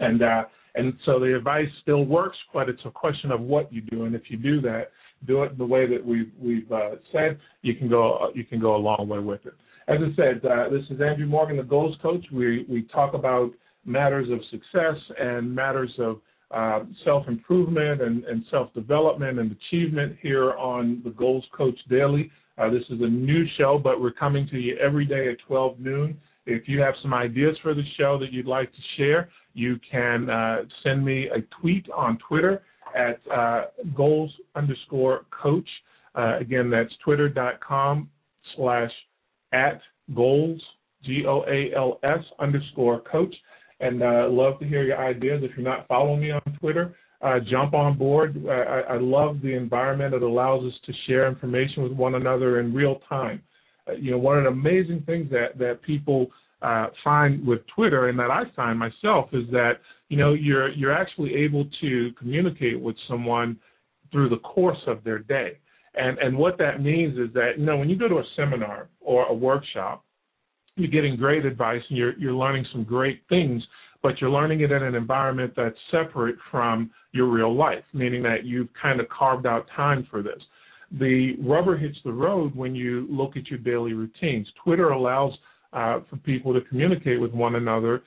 and 0.00 0.22
uh, 0.22 0.44
and 0.74 0.92
so 1.04 1.18
the 1.18 1.34
advice 1.34 1.68
still 1.82 2.04
works, 2.04 2.36
but 2.52 2.68
it's 2.68 2.82
a 2.84 2.90
question 2.90 3.30
of 3.30 3.40
what 3.40 3.72
you 3.72 3.80
do. 3.80 4.04
And 4.04 4.14
if 4.14 4.22
you 4.28 4.36
do 4.36 4.60
that, 4.62 4.90
do 5.26 5.42
it 5.42 5.56
the 5.56 5.64
way 5.64 5.86
that 5.86 6.04
we've 6.04 6.30
we've 6.40 6.70
uh, 6.70 6.96
said, 7.12 7.38
you 7.62 7.74
can 7.74 7.88
go 7.88 8.30
you 8.34 8.44
can 8.44 8.60
go 8.60 8.76
a 8.76 8.78
long 8.78 9.08
way 9.08 9.18
with 9.18 9.44
it. 9.46 9.54
As 9.88 9.98
I 10.00 10.16
said, 10.16 10.44
uh, 10.44 10.68
this 10.68 10.82
is 10.90 11.00
Andrew 11.00 11.26
Morgan, 11.26 11.58
the 11.58 11.62
goals 11.62 11.96
coach. 12.02 12.24
We 12.32 12.66
we 12.68 12.82
talk 12.92 13.14
about 13.14 13.52
matters 13.84 14.28
of 14.30 14.40
success 14.50 14.96
and 15.16 15.54
matters 15.54 15.92
of 15.98 16.20
uh, 16.50 16.80
self 17.04 17.28
improvement 17.28 18.02
and, 18.02 18.24
and 18.24 18.44
self 18.50 18.74
development 18.74 19.38
and 19.38 19.52
achievement 19.52 20.16
here 20.20 20.54
on 20.54 21.02
the 21.04 21.10
Goals 21.10 21.44
Coach 21.56 21.78
Daily. 21.88 22.32
Uh, 22.58 22.68
this 22.68 22.82
is 22.90 23.00
a 23.00 23.06
new 23.06 23.44
show, 23.58 23.78
but 23.78 24.00
we're 24.00 24.10
coming 24.10 24.48
to 24.48 24.58
you 24.58 24.76
every 24.78 25.04
day 25.04 25.28
at 25.30 25.36
12 25.46 25.78
noon. 25.78 26.18
If 26.46 26.66
you 26.66 26.80
have 26.80 26.94
some 27.00 27.14
ideas 27.14 27.56
for 27.62 27.72
the 27.74 27.84
show 27.96 28.18
that 28.18 28.32
you'd 28.32 28.46
like 28.46 28.72
to 28.72 28.82
share, 28.96 29.28
you 29.54 29.78
can 29.88 30.28
uh, 30.28 30.64
send 30.82 31.04
me 31.04 31.28
a 31.28 31.42
tweet 31.60 31.86
on 31.94 32.18
Twitter 32.26 32.62
at 32.96 33.20
uh, 33.32 33.66
goals 33.94 34.32
underscore 34.56 35.26
coach. 35.30 35.68
Uh, 36.16 36.38
again, 36.40 36.70
that's 36.70 36.92
twitter.com 37.04 38.08
slash 38.56 38.90
at 39.52 39.80
goals, 40.14 40.60
G 41.04 41.24
O 41.26 41.44
A 41.48 41.74
L 41.76 41.98
S 42.02 42.24
underscore 42.38 43.00
coach. 43.00 43.34
And 43.80 44.02
uh, 44.02 44.28
love 44.30 44.58
to 44.60 44.66
hear 44.66 44.82
your 44.84 44.98
ideas. 44.98 45.42
If 45.42 45.50
you're 45.56 45.68
not 45.68 45.86
following 45.86 46.20
me 46.20 46.30
on 46.30 46.40
Twitter, 46.58 46.96
uh, 47.20 47.38
jump 47.50 47.74
on 47.74 47.96
board. 47.98 48.42
I, 48.48 48.94
I, 48.94 48.98
love 48.98 49.40
the 49.42 49.54
environment. 49.54 50.14
It 50.14 50.22
allows 50.22 50.64
us 50.64 50.72
to 50.86 50.92
share 51.06 51.28
information 51.28 51.82
with 51.82 51.92
one 51.92 52.14
another 52.14 52.60
in 52.60 52.74
real 52.74 53.00
time. 53.08 53.42
Uh, 53.88 53.92
you 53.92 54.10
know, 54.10 54.18
one 54.18 54.38
of 54.38 54.44
the 54.44 54.50
amazing 54.50 55.02
things 55.06 55.30
that, 55.30 55.58
that 55.58 55.82
people 55.82 56.28
uh, 56.62 56.88
find 57.04 57.46
with 57.46 57.60
Twitter 57.74 58.08
and 58.08 58.18
that 58.18 58.30
I 58.30 58.44
find 58.54 58.78
myself 58.78 59.28
is 59.32 59.44
that 59.50 59.74
you 60.08 60.16
know 60.16 60.32
you're 60.32 60.70
you're 60.70 60.92
actually 60.92 61.34
able 61.34 61.66
to 61.80 62.10
communicate 62.18 62.80
with 62.80 62.96
someone 63.08 63.58
through 64.10 64.28
the 64.30 64.38
course 64.38 64.78
of 64.86 65.04
their 65.04 65.18
day. 65.18 65.58
And 65.96 66.18
and 66.18 66.36
what 66.36 66.58
that 66.58 66.82
means 66.82 67.18
is 67.18 67.32
that 67.34 67.52
you 67.58 67.64
know 67.64 67.76
when 67.76 67.88
you 67.88 67.96
go 67.96 68.08
to 68.08 68.16
a 68.16 68.24
seminar 68.36 68.88
or 69.00 69.26
a 69.26 69.34
workshop, 69.34 70.04
you're 70.76 70.90
getting 70.90 71.16
great 71.16 71.44
advice 71.44 71.82
and 71.88 71.98
you're 71.98 72.18
you're 72.18 72.34
learning 72.34 72.66
some 72.72 72.84
great 72.84 73.22
things, 73.28 73.62
but 74.02 74.20
you're 74.20 74.30
learning 74.30 74.60
it 74.60 74.70
in 74.70 74.82
an 74.82 74.94
environment 74.94 75.54
that's 75.56 75.76
separate 75.90 76.36
from 76.50 76.90
your 77.12 77.26
real 77.26 77.54
life, 77.54 77.84
meaning 77.94 78.22
that 78.22 78.44
you've 78.44 78.68
kind 78.80 79.00
of 79.00 79.08
carved 79.08 79.46
out 79.46 79.66
time 79.74 80.06
for 80.10 80.22
this. 80.22 80.40
The 80.92 81.34
rubber 81.40 81.76
hits 81.76 81.96
the 82.04 82.12
road 82.12 82.54
when 82.54 82.74
you 82.74 83.06
look 83.10 83.36
at 83.36 83.48
your 83.48 83.58
daily 83.58 83.92
routines. 83.92 84.46
Twitter 84.62 84.90
allows 84.90 85.32
uh, 85.72 86.00
for 86.08 86.16
people 86.18 86.52
to 86.52 86.60
communicate 86.68 87.20
with 87.20 87.32
one 87.32 87.56
another 87.56 88.02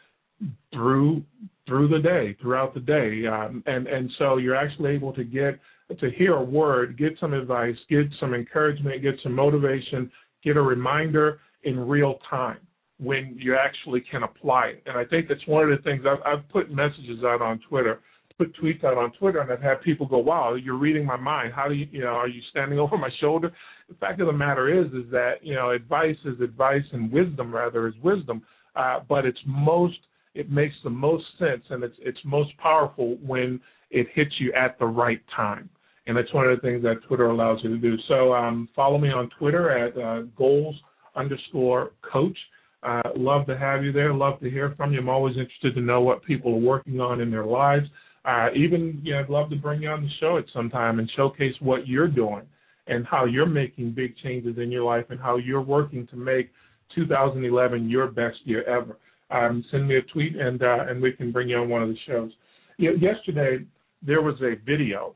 through 0.74 1.24
through 1.68 1.88
the 1.88 2.00
day, 2.00 2.36
throughout 2.42 2.74
the 2.74 2.80
day, 2.80 3.28
um, 3.28 3.64
and 3.66 3.88
and 3.88 4.10
so 4.18 4.38
you're 4.38 4.56
actually 4.56 4.92
able 4.92 5.14
to 5.14 5.24
get 5.24 5.60
to 6.00 6.10
hear 6.12 6.36
a 6.36 6.44
word, 6.44 6.98
get 6.98 7.14
some 7.20 7.34
advice, 7.34 7.76
get 7.90 8.06
some 8.20 8.34
encouragement, 8.34 9.02
get 9.02 9.16
some 9.24 9.34
motivation, 9.34 10.12
get 10.44 10.58
a 10.58 10.62
reminder 10.62 11.40
in 11.64 11.80
real 11.80 12.20
time 12.30 12.60
when 13.00 13.36
you 13.40 13.56
actually 13.56 14.04
can 14.12 14.24
apply 14.24 14.68
it. 14.68 14.84
And 14.86 14.98
I 14.98 15.06
think 15.06 15.28
that's 15.28 15.46
one 15.48 15.64
of 15.64 15.70
the 15.70 15.84
things 15.84 16.04
I've, 16.06 16.22
I've 16.26 16.50
put 16.50 16.70
messages 16.70 17.24
out 17.24 17.42
on 17.42 17.60
Twitter, 17.68 18.02
put 18.38 18.56
tweets 18.58 18.84
out 18.84 18.98
on 18.98 19.12
Twitter, 19.14 19.40
and 19.40 19.52
I've 19.52 19.62
had 19.62 19.82
people 19.82 20.06
go, 20.06 20.18
"Wow, 20.18 20.56
you're 20.56 20.78
reading 20.78 21.06
my 21.06 21.18
mind. 21.18 21.54
How 21.54 21.68
do 21.68 21.74
you, 21.74 21.88
you 21.92 22.02
know, 22.02 22.08
are 22.08 22.28
you 22.28 22.42
standing 22.52 22.80
over 22.80 22.98
my 22.98 23.10
shoulder?" 23.20 23.52
The 23.90 23.96
fact 23.96 24.22
of 24.22 24.28
the 24.28 24.34
matter 24.34 24.70
is, 24.70 24.88
is 24.94 25.10
that 25.12 25.36
you 25.42 25.56
know, 25.56 25.72
advice 25.72 26.18
is 26.26 26.40
advice, 26.42 26.84
and 26.92 27.12
wisdom 27.12 27.54
rather 27.54 27.88
is 27.88 27.96
wisdom. 28.04 28.44
Uh, 28.76 29.00
but 29.10 29.26
it's 29.26 29.40
most, 29.46 29.98
it 30.36 30.52
makes 30.52 30.76
the 30.84 30.90
most 30.90 31.26
sense, 31.38 31.64
and 31.70 31.84
it's 31.84 31.98
it's 32.00 32.20
most 32.24 32.56
powerful 32.58 33.18
when 33.26 33.60
it 33.92 34.08
hits 34.14 34.32
you 34.40 34.54
at 34.54 34.78
the 34.80 34.86
right 34.86 35.22
time. 35.36 35.70
And 36.08 36.18
that's 36.18 36.34
one 36.34 36.48
of 36.48 36.56
the 36.56 36.62
things 36.62 36.82
that 36.84 37.04
Twitter 37.08 37.30
allows 37.30 37.60
you 37.64 37.70
to 37.70 37.78
do. 37.78 37.96
So 38.08 38.34
um, 38.34 38.70
follow 38.76 38.98
me 38.98 39.10
on 39.12 39.30
Twitter 39.38 39.70
at 39.70 39.98
uh, 39.98 40.22
goals 40.38 40.76
underscore 41.16 41.92
coach. 42.12 42.38
Uh, 42.82 43.02
love 43.16 43.46
to 43.48 43.58
have 43.58 43.84
you 43.84 43.92
there. 43.92 44.14
Love 44.14 44.40
to 44.40 44.50
hear 44.50 44.74
from 44.78 44.94
you. 44.94 45.00
I'm 45.00 45.10
always 45.10 45.36
interested 45.38 45.76
to 45.76 45.82
know 45.82 46.02
what 46.02 46.24
people 46.24 46.54
are 46.54 46.60
working 46.60 47.00
on 47.00 47.22
in 47.22 47.30
their 47.30 47.46
lives. 47.46 47.86
Uh, 48.26 48.48
even, 48.56 49.02
you 49.04 49.14
know, 49.14 49.20
I'd 49.20 49.30
love 49.30 49.50
to 49.50 49.56
bring 49.56 49.82
you 49.82 49.90
on 49.90 50.04
the 50.04 50.10
show 50.20 50.38
at 50.38 50.46
some 50.54 50.70
time 50.70 51.00
and 51.00 51.10
showcase 51.16 51.54
what 51.60 51.88
you're 51.88 52.08
doing 52.08 52.44
and 52.88 53.06
how 53.06 53.26
you're 53.26 53.46
making 53.46 53.92
big 53.92 54.16
changes 54.18 54.58
in 54.58 54.72
your 54.72 54.84
life 54.84 55.06
and 55.10 55.20
how 55.20 55.38
you're 55.38 55.62
working 55.62 56.08
to 56.08 56.16
make 56.16 56.50
2011 56.96 57.90
your 57.90 58.08
best 58.08 58.38
year 58.46 58.64
ever. 58.64 58.98
Um, 59.32 59.64
send 59.72 59.88
me 59.88 59.98
a 59.98 60.02
tweet 60.02 60.36
and 60.36 60.62
uh, 60.64 60.86
and 60.88 61.02
we 61.02 61.12
can 61.12 61.32
bring 61.32 61.50
you 61.50 61.58
on 61.58 61.70
one 61.70 61.84
of 61.84 61.90
the 61.90 61.98
shows. 62.08 62.32
Yesterday 62.78 63.66
there 64.02 64.22
was 64.22 64.36
a 64.42 64.56
video 64.66 65.16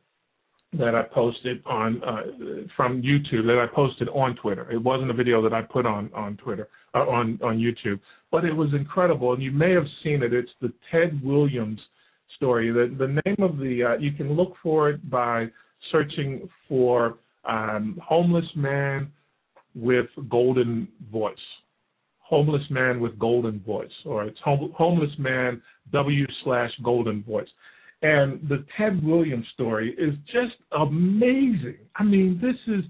that 0.77 0.95
I 0.95 1.03
posted 1.03 1.61
on 1.65 2.03
uh, 2.03 2.21
from 2.75 3.01
YouTube 3.01 3.45
that 3.45 3.59
I 3.59 3.73
posted 3.73 4.09
on 4.09 4.35
Twitter. 4.35 4.69
It 4.71 4.81
wasn't 4.81 5.11
a 5.11 5.13
video 5.13 5.41
that 5.41 5.53
I 5.53 5.61
put 5.61 5.85
on 5.85 6.09
on 6.13 6.37
Twitter 6.37 6.67
uh, 6.93 6.99
on 6.99 7.39
on 7.43 7.57
YouTube, 7.57 7.99
but 8.31 8.43
it 8.45 8.53
was 8.53 8.69
incredible, 8.73 9.33
and 9.33 9.41
you 9.41 9.51
may 9.51 9.71
have 9.71 9.85
seen 10.03 10.23
it. 10.23 10.33
It's 10.33 10.49
the 10.61 10.73
Ted 10.91 11.21
Williams 11.23 11.79
story. 12.35 12.71
The 12.71 12.95
the 12.97 13.21
name 13.25 13.37
of 13.39 13.57
the 13.57 13.83
uh, 13.83 13.97
you 13.97 14.11
can 14.13 14.33
look 14.33 14.55
for 14.61 14.89
it 14.89 15.09
by 15.09 15.47
searching 15.91 16.49
for 16.67 17.17
um, 17.45 17.99
homeless 18.03 18.45
man 18.55 19.11
with 19.75 20.07
golden 20.29 20.87
voice. 21.11 21.35
Homeless 22.19 22.63
man 22.69 22.99
with 22.99 23.19
golden 23.19 23.59
voice, 23.59 23.91
or 24.05 24.23
it's 24.23 24.39
hom- 24.43 24.73
homeless 24.75 25.11
man 25.19 25.61
W 25.91 26.25
slash 26.43 26.71
golden 26.83 27.23
voice. 27.23 27.47
And 28.03 28.41
the 28.49 28.65
Ted 28.77 29.01
Williams 29.03 29.45
story 29.53 29.95
is 29.97 30.13
just 30.25 30.55
amazing. 30.77 31.77
I 31.95 32.03
mean, 32.03 32.37
this 32.41 32.55
is 32.67 32.83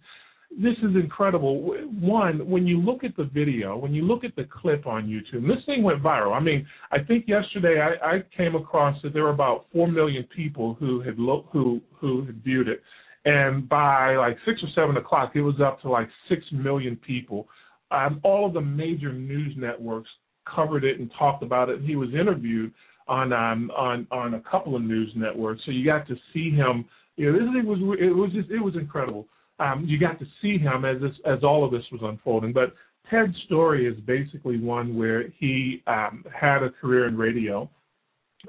this 0.60 0.76
is 0.80 0.95
incredible. 0.95 1.76
One, 1.99 2.47
when 2.49 2.67
you 2.67 2.80
look 2.80 3.04
at 3.04 3.15
the 3.15 3.23
video, 3.23 3.78
when 3.78 3.93
you 3.93 4.04
look 4.04 4.23
at 4.23 4.36
the 4.36 4.43
clip 4.43 4.86
on 4.86 5.08
YouTube, 5.08 5.47
this 5.47 5.63
thing 5.65 5.84
went 5.84 6.02
viral. 6.02 6.36
I 6.36 6.39
mean, 6.39 6.65
I 6.91 6.97
think 6.99 7.28
yesterday 7.28 7.80
I, 7.80 8.15
I 8.15 8.23
came 8.36 8.56
across 8.56 8.99
that 9.04 9.13
there 9.13 9.23
were 9.23 9.30
about 9.30 9.65
four 9.71 9.88
million 9.88 10.28
people 10.36 10.76
who 10.80 11.02
had 11.02 11.19
lo- 11.19 11.47
who 11.52 11.80
who 11.93 12.26
had 12.26 12.43
viewed 12.43 12.67
it, 12.67 12.82
and 13.26 13.69
by 13.69 14.15
like 14.15 14.38
six 14.45 14.62
or 14.63 14.69
seven 14.73 14.97
o'clock, 14.97 15.34
it 15.36 15.41
was 15.41 15.62
up 15.63 15.80
to 15.82 15.89
like 15.89 16.10
six 16.28 16.43
million 16.52 16.95
people. 16.95 17.47
Um, 17.91 18.19
all 18.23 18.47
of 18.47 18.54
the 18.54 18.62
major 18.62 19.13
news 19.13 19.54
networks 19.56 20.10
covered 20.43 20.84
it 20.84 20.99
and 20.99 21.12
talked 21.19 21.43
about 21.43 21.69
it. 21.69 21.82
He 21.82 21.95
was 21.95 22.10
interviewed 22.13 22.73
on 23.07 23.33
um, 23.33 23.71
on 23.75 24.07
on 24.11 24.35
a 24.35 24.41
couple 24.41 24.75
of 24.75 24.81
news 24.81 25.11
networks, 25.15 25.61
so 25.65 25.71
you 25.71 25.85
got 25.85 26.07
to 26.07 26.15
see 26.33 26.49
him. 26.49 26.85
You 27.15 27.31
know, 27.31 27.39
this 27.39 27.47
it 27.59 27.65
was 27.65 27.79
it 27.99 28.15
was 28.15 28.31
just 28.33 28.49
it 28.49 28.59
was 28.59 28.75
incredible. 28.75 29.27
Um, 29.59 29.85
you 29.87 29.99
got 29.99 30.19
to 30.19 30.25
see 30.41 30.57
him 30.57 30.85
as 30.85 31.01
this 31.01 31.11
as 31.25 31.43
all 31.43 31.63
of 31.63 31.71
this 31.71 31.83
was 31.91 32.01
unfolding. 32.03 32.53
But 32.53 32.73
Ted's 33.09 33.35
story 33.45 33.87
is 33.87 33.99
basically 34.01 34.59
one 34.59 34.97
where 34.97 35.29
he 35.37 35.83
um, 35.87 36.23
had 36.33 36.63
a 36.63 36.69
career 36.69 37.07
in 37.07 37.17
radio 37.17 37.69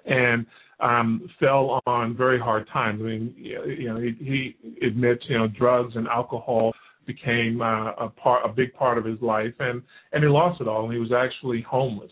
and 0.06 0.46
um, 0.80 1.28
fell 1.38 1.80
on 1.86 2.16
very 2.16 2.38
hard 2.38 2.68
times. 2.72 3.00
I 3.00 3.04
mean, 3.04 3.34
you 3.36 3.88
know, 3.88 4.00
he, 4.00 4.14
he 4.18 4.86
admits, 4.86 5.22
you 5.28 5.38
know, 5.38 5.46
drugs 5.46 5.94
and 5.96 6.08
alcohol 6.08 6.72
became 7.06 7.60
uh, 7.60 7.92
a 7.92 8.08
part, 8.08 8.44
a 8.44 8.48
big 8.48 8.72
part 8.74 8.98
of 8.98 9.04
his 9.04 9.20
life, 9.20 9.54
and 9.58 9.82
and 10.12 10.22
he 10.22 10.28
lost 10.28 10.60
it 10.60 10.68
all, 10.68 10.84
and 10.84 10.92
he 10.92 10.98
was 10.98 11.12
actually 11.12 11.62
homeless. 11.62 12.10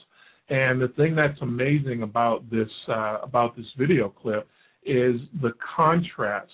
And 0.52 0.74
the 0.82 0.92
thing 0.96 1.12
that's 1.16 1.40
amazing 1.40 2.02
about 2.02 2.38
this 2.50 2.72
uh, 2.88 3.18
about 3.22 3.56
this 3.56 3.70
video 3.78 4.10
clip 4.10 4.46
is 4.84 5.16
the 5.40 5.52
contrast 5.76 6.52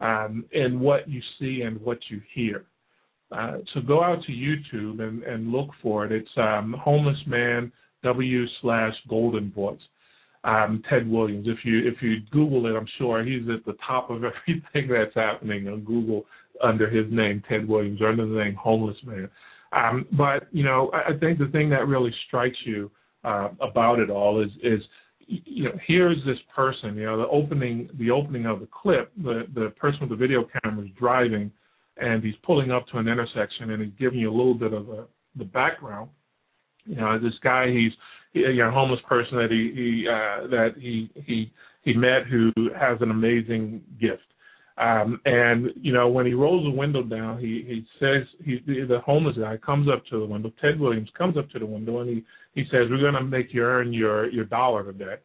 um, 0.00 0.44
in 0.52 0.78
what 0.78 1.08
you 1.08 1.20
see 1.38 1.62
and 1.66 1.80
what 1.80 1.98
you 2.10 2.20
hear. 2.34 2.64
Uh, 3.32 3.56
so 3.72 3.80
go 3.80 4.04
out 4.04 4.20
to 4.26 4.32
YouTube 4.32 5.00
and, 5.00 5.22
and 5.24 5.50
look 5.50 5.70
for 5.82 6.06
it. 6.06 6.12
It's 6.12 6.36
um, 6.36 6.76
homeless 6.78 7.22
man 7.26 7.72
W 8.04 8.44
slash 8.60 8.94
golden 9.08 9.50
voice. 9.52 9.80
um, 10.44 10.82
Ted 10.88 11.08
Williams. 11.08 11.46
If 11.48 11.64
you 11.64 11.78
if 11.88 12.02
you 12.02 12.18
Google 12.30 12.66
it, 12.66 12.76
I'm 12.76 12.86
sure 12.98 13.24
he's 13.24 13.48
at 13.48 13.64
the 13.64 13.76
top 13.86 14.10
of 14.10 14.22
everything 14.48 14.90
that's 14.90 15.14
happening 15.14 15.68
on 15.68 15.80
Google 15.84 16.24
under 16.62 16.88
his 16.88 17.06
name, 17.10 17.42
Ted 17.48 17.66
Williams, 17.66 18.00
or 18.00 18.08
under 18.10 18.26
the 18.26 18.36
name 18.44 18.54
Homeless 18.54 18.96
Man. 19.04 19.28
Um, 19.72 20.06
but 20.12 20.46
you 20.52 20.62
know, 20.62 20.90
I, 20.92 21.14
I 21.14 21.18
think 21.18 21.38
the 21.38 21.48
thing 21.48 21.70
that 21.70 21.88
really 21.88 22.14
strikes 22.28 22.58
you 22.64 22.90
uh, 23.24 23.48
about 23.60 23.98
it 23.98 24.10
all 24.10 24.42
is 24.42 24.50
is 24.62 24.80
you 25.26 25.64
know 25.64 25.78
here's 25.86 26.18
this 26.24 26.38
person. 26.54 26.96
You 26.96 27.06
know, 27.06 27.16
the 27.18 27.28
opening 27.28 27.88
the 27.98 28.10
opening 28.10 28.46
of 28.46 28.60
the 28.60 28.68
clip, 28.70 29.12
the 29.16 29.44
the 29.54 29.70
person 29.78 30.00
with 30.00 30.10
the 30.10 30.16
video 30.16 30.46
camera 30.62 30.84
is 30.84 30.90
driving, 30.98 31.50
and 31.96 32.22
he's 32.22 32.34
pulling 32.44 32.70
up 32.70 32.86
to 32.88 32.98
an 32.98 33.08
intersection, 33.08 33.70
and 33.70 33.82
he's 33.82 33.92
giving 33.98 34.18
you 34.18 34.30
a 34.30 34.36
little 34.36 34.54
bit 34.54 34.72
of 34.72 34.88
a, 34.90 35.04
the 35.36 35.44
background. 35.44 36.10
You 36.84 36.96
know, 36.96 37.18
this 37.18 37.32
guy 37.42 37.68
he's 37.70 37.92
you 38.34 38.56
know, 38.56 38.70
homeless 38.70 39.00
person 39.08 39.38
that 39.38 39.50
he 39.50 39.72
he 39.74 40.08
uh, 40.08 40.48
that 40.48 40.74
he 40.78 41.10
he 41.24 41.52
he 41.82 41.94
met 41.94 42.26
who 42.30 42.52
has 42.78 42.98
an 43.00 43.10
amazing 43.10 43.82
gift. 44.00 44.22
Um, 44.76 45.20
and 45.24 45.68
you 45.76 45.92
know, 45.92 46.08
when 46.08 46.26
he 46.26 46.34
rolls 46.34 46.64
the 46.64 46.76
window 46.76 47.02
down, 47.02 47.38
he 47.38 47.64
he 47.66 47.86
says 48.00 48.26
he 48.44 48.58
the 48.66 49.00
homeless 49.04 49.36
guy 49.36 49.56
comes 49.58 49.88
up 49.88 50.04
to 50.06 50.18
the 50.18 50.26
window. 50.26 50.52
Ted 50.60 50.80
Williams 50.80 51.10
comes 51.16 51.36
up 51.36 51.48
to 51.50 51.58
the 51.58 51.66
window 51.66 52.00
and 52.00 52.10
he 52.10 52.24
he 52.54 52.64
says, 52.70 52.88
"We're 52.90 52.98
going 52.98 53.14
to 53.14 53.22
make 53.22 53.54
you 53.54 53.62
earn 53.62 53.92
your 53.92 54.28
your 54.30 54.44
dollar 54.44 54.84
today." 54.84 55.16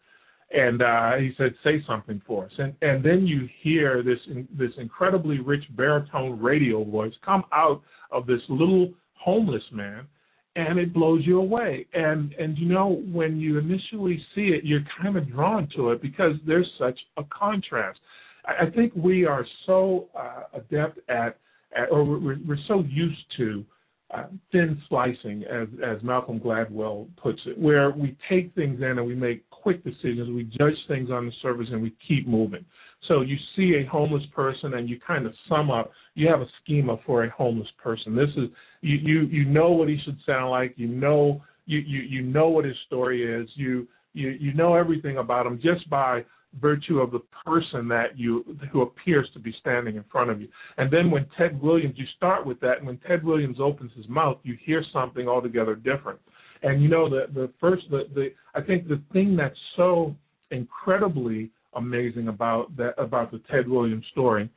And 0.52 0.82
uh, 0.82 1.14
he 1.18 1.32
said, 1.38 1.56
"Say 1.64 1.84
something 1.88 2.22
for 2.28 2.46
us." 2.46 2.52
And 2.60 2.76
and 2.84 3.04
then 3.04 3.26
you 3.26 3.50
hear 3.62 4.04
this 4.04 4.20
this 4.56 4.72
incredibly 4.78 5.40
rich 5.40 5.64
baritone 5.76 6.40
radio 6.40 6.84
voice 6.84 7.14
come 7.26 7.44
out 7.52 7.82
of 8.12 8.28
this 8.28 8.42
little 8.50 8.94
homeless 9.14 9.64
man 9.72 10.08
and 10.56 10.80
it 10.80 10.94
blows 10.94 11.22
you 11.26 11.40
away. 11.40 11.86
And 11.94 12.34
and 12.34 12.58
you 12.58 12.68
know 12.68 13.02
when 13.12 13.40
you 13.40 13.58
initially 13.58 14.24
see 14.36 14.50
it, 14.50 14.64
you're 14.64 14.84
kind 15.02 15.18
of 15.18 15.30
drawn 15.32 15.68
to 15.76 15.92
it 15.92 16.02
because 16.02 16.34
there's 16.46 16.70
such 16.78 17.00
a 17.18 17.24
contrast. 17.26 18.00
I, 18.46 18.70
think 18.70 18.94
we 18.96 19.26
are 19.26 19.46
so 19.66 20.08
uh, 20.18 20.44
adept 20.54 21.00
at, 21.10 21.38
at 21.76 21.92
or 21.92 22.04
we're, 22.04 22.38
we're 22.48 22.58
so 22.68 22.84
used 22.90 23.20
to 23.38 23.66
uh, 24.12 24.24
thin 24.52 24.82
slicing, 24.90 25.44
as 25.44 25.68
as 25.86 26.02
Malcolm 26.02 26.40
Gladwell 26.40 27.08
puts 27.22 27.40
it, 27.46 27.58
where 27.60 27.92
we 27.92 28.18
take 28.28 28.54
things 28.56 28.82
in 28.82 28.98
and 28.98 29.06
we 29.06 29.14
make 29.14 29.48
quick 29.52 29.84
decisions, 29.84 30.30
we 30.30 30.44
judge 30.58 30.74
things 30.88 31.12
on 31.12 31.28
the 31.28 31.32
surface, 31.42 31.68
and 31.72 31.82
we 31.82 31.96
keep 32.08 32.28
moving. 32.28 32.66
So 33.08 33.22
you 33.22 33.38
see 33.56 33.76
a 33.76 33.90
homeless 33.90 34.24
person 34.36 34.74
and 34.74 34.90
you 34.90 35.00
kind 35.06 35.26
of 35.26 35.34
sum 35.48 35.72
up. 35.72 35.92
You 36.16 36.28
have 36.28 36.42
a 36.42 36.48
schema 36.62 36.98
for 37.06 37.24
a 37.24 37.30
homeless 37.30 37.68
person. 37.82 38.16
This 38.16 38.30
is 38.36 38.50
you 38.82 38.98
you 38.98 39.22
you 39.28 39.46
know 39.46 39.72
what 39.72 39.90
he 39.90 39.98
should 40.04 40.18
sound 40.26 40.50
like. 40.52 40.74
You 40.76 40.88
know 40.88 41.42
you 41.66 41.80
you 41.80 42.02
you 42.02 42.22
know 42.22 42.50
what 42.50 42.66
his 42.66 42.76
story 42.88 43.24
is. 43.24 43.48
You 43.56 43.88
you 44.14 44.30
you 44.40 44.54
know 44.54 44.76
everything 44.76 45.18
about 45.18 45.46
him 45.46 45.60
just 45.62 45.90
by 45.90 46.26
virtue 46.60 47.00
of 47.00 47.12
the 47.12 47.22
person 47.46 47.88
that 47.88 48.18
you 48.18 48.44
who 48.72 48.82
appears 48.82 49.30
to 49.34 49.40
be 49.40 49.54
standing 49.60 49.96
in 49.96 50.04
front 50.12 50.30
of 50.30 50.42
you. 50.42 50.48
And 50.78 50.92
then 50.92 51.12
when 51.12 51.28
Ted 51.38 51.62
Williams, 51.62 51.96
you 51.98 52.06
start 52.18 52.46
with 52.46 52.60
that, 52.62 52.80
and 52.80 52.88
when 52.88 52.98
Ted 53.08 53.24
Williams 53.24 53.58
opens 53.60 53.92
his 53.96 54.08
mouth, 54.10 54.38
you 54.44 54.58
hear 54.66 54.84
something 54.92 55.28
altogether 55.28 55.76
different. 55.76 56.20
And 56.64 56.82
you 56.82 56.90
know 56.90 57.10
the 57.10 57.28
the 57.34 57.52
first 57.60 57.84
the 57.90 58.04
the 58.14 58.30
I 58.56 58.62
think 58.62 58.88
the 58.88 59.02
thing 59.14 59.36
that's 59.36 59.56
so 59.76 60.16
incredibly 60.52 61.52
amazing 61.76 62.28
about 62.28 62.76
that 62.78 62.96
about 62.98 63.32
the 63.32 63.42
Ted 63.50 63.68
Williams 63.68 64.06
story 64.12 64.50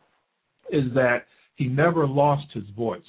is 0.71 0.85
that 0.95 1.27
he 1.57 1.67
never 1.67 2.07
lost 2.07 2.47
his 2.53 2.65
voice. 2.77 3.03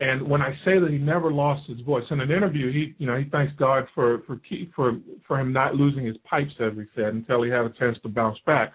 And 0.00 0.26
when 0.26 0.40
I 0.40 0.52
say 0.64 0.78
that 0.78 0.88
he 0.90 0.96
never 0.96 1.30
lost 1.30 1.68
his 1.68 1.80
voice, 1.80 2.04
in 2.10 2.20
an 2.20 2.30
interview, 2.30 2.72
he 2.72 2.94
you 2.98 3.06
know 3.06 3.16
he 3.16 3.28
thanks 3.30 3.52
God 3.58 3.84
for 3.94 4.22
for 4.26 4.40
for 4.74 4.92
for 5.26 5.38
him 5.38 5.52
not 5.52 5.74
losing 5.74 6.06
his 6.06 6.16
pipes, 6.28 6.52
as 6.58 6.72
he 6.74 6.84
said, 6.94 7.14
until 7.14 7.42
he 7.42 7.50
had 7.50 7.66
a 7.66 7.72
chance 7.78 7.98
to 8.02 8.08
bounce 8.08 8.38
back. 8.46 8.72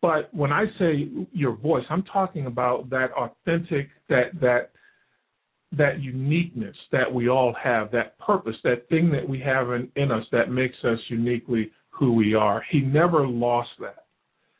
But 0.00 0.32
when 0.32 0.52
I 0.52 0.66
say 0.78 1.08
your 1.32 1.56
voice, 1.56 1.84
I'm 1.90 2.04
talking 2.04 2.46
about 2.46 2.88
that 2.90 3.10
authentic, 3.12 3.88
that 4.08 4.40
that 4.40 4.70
that 5.76 6.00
uniqueness 6.00 6.76
that 6.92 7.12
we 7.12 7.28
all 7.28 7.54
have, 7.62 7.90
that 7.90 8.18
purpose, 8.18 8.56
that 8.64 8.88
thing 8.88 9.10
that 9.10 9.28
we 9.28 9.40
have 9.40 9.70
in, 9.70 9.90
in 9.96 10.10
us 10.10 10.24
that 10.32 10.50
makes 10.50 10.76
us 10.84 10.98
uniquely 11.08 11.70
who 11.90 12.14
we 12.14 12.34
are. 12.34 12.64
He 12.70 12.80
never 12.80 13.26
lost 13.26 13.70
that. 13.80 14.06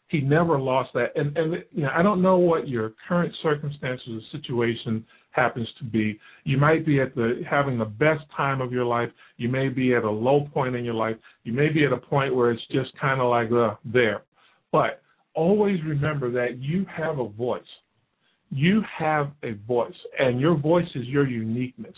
He 0.08 0.20
never 0.20 0.58
lost 0.58 0.90
that. 0.94 1.12
And 1.14 1.36
and 1.36 1.64
you 1.72 1.84
know, 1.84 1.90
I 1.94 2.02
don't 2.02 2.20
know 2.20 2.38
what 2.38 2.66
your 2.66 2.94
current 3.08 3.32
circumstances 3.42 4.08
or 4.08 4.38
situation 4.38 5.06
happens 5.38 5.68
to 5.79 5.85
be. 5.85 6.18
You 6.44 6.59
might 6.59 6.85
be 6.85 7.01
at 7.01 7.14
the 7.14 7.42
having 7.48 7.79
the 7.79 7.85
best 7.85 8.24
time 8.37 8.61
of 8.61 8.72
your 8.72 8.85
life. 8.85 9.11
You 9.37 9.48
may 9.48 9.68
be 9.68 9.94
at 9.94 10.05
a 10.05 10.11
low 10.11 10.48
point 10.53 10.74
in 10.74 10.85
your 10.85 10.94
life. 10.94 11.16
You 11.44 11.53
may 11.53 11.68
be 11.68 11.85
at 11.85 11.92
a 11.92 11.96
point 11.96 12.35
where 12.35 12.51
it's 12.51 12.66
just 12.70 12.90
kind 13.01 13.20
of 13.20 13.31
like 13.31 13.51
uh, 13.53 13.77
there. 13.85 14.22
But 14.72 15.03
always 15.35 15.79
remember 15.85 16.31
that 16.33 16.59
you 16.59 16.85
have 16.94 17.18
a 17.18 17.29
voice. 17.29 17.62
You 18.51 18.83
have 18.98 19.31
a 19.42 19.53
voice, 19.66 19.92
and 20.18 20.40
your 20.40 20.57
voice 20.57 20.88
is 20.94 21.07
your 21.07 21.29
uniqueness 21.29 21.94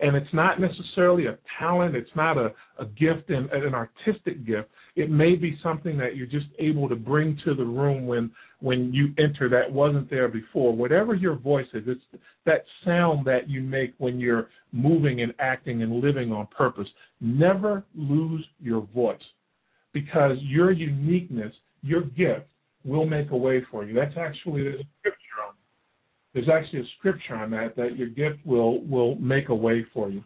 and 0.00 0.16
it's 0.16 0.32
not 0.32 0.60
necessarily 0.60 1.26
a 1.26 1.38
talent 1.58 1.94
it's 1.94 2.10
not 2.16 2.36
a, 2.36 2.52
a 2.78 2.84
gift 2.84 3.30
and 3.30 3.50
an 3.50 3.74
artistic 3.74 4.44
gift 4.46 4.68
it 4.96 5.10
may 5.10 5.34
be 5.34 5.58
something 5.62 5.96
that 5.98 6.16
you're 6.16 6.26
just 6.26 6.46
able 6.58 6.88
to 6.88 6.96
bring 6.96 7.38
to 7.44 7.54
the 7.54 7.64
room 7.64 8.06
when 8.06 8.30
when 8.60 8.92
you 8.92 9.08
enter 9.18 9.48
that 9.48 9.70
wasn't 9.70 10.08
there 10.08 10.28
before. 10.28 10.74
Whatever 10.74 11.14
your 11.14 11.36
voice 11.36 11.66
is 11.74 11.82
it's 11.86 12.22
that 12.46 12.64
sound 12.84 13.26
that 13.26 13.48
you 13.48 13.60
make 13.60 13.94
when 13.98 14.20
you're 14.20 14.48
moving 14.72 15.22
and 15.22 15.34
acting 15.38 15.82
and 15.82 16.00
living 16.00 16.32
on 16.32 16.46
purpose. 16.56 16.88
Never 17.20 17.84
lose 17.94 18.44
your 18.60 18.86
voice 18.94 19.18
because 19.92 20.36
your 20.40 20.70
uniqueness 20.70 21.52
your 21.82 22.02
gift 22.02 22.46
will 22.84 23.06
make 23.06 23.30
a 23.30 23.36
way 23.36 23.62
for 23.70 23.84
you. 23.84 23.94
That's 23.94 24.16
actually 24.16 24.62
the 24.62 24.84
scripture 25.00 25.24
there's 26.34 26.48
actually 26.48 26.80
a 26.80 26.84
scripture 26.98 27.36
on 27.36 27.50
that 27.52 27.76
that 27.76 27.96
your 27.96 28.08
gift 28.08 28.44
will 28.44 28.84
will 28.84 29.14
make 29.16 29.48
a 29.48 29.54
way 29.54 29.86
for 29.94 30.10
you. 30.10 30.22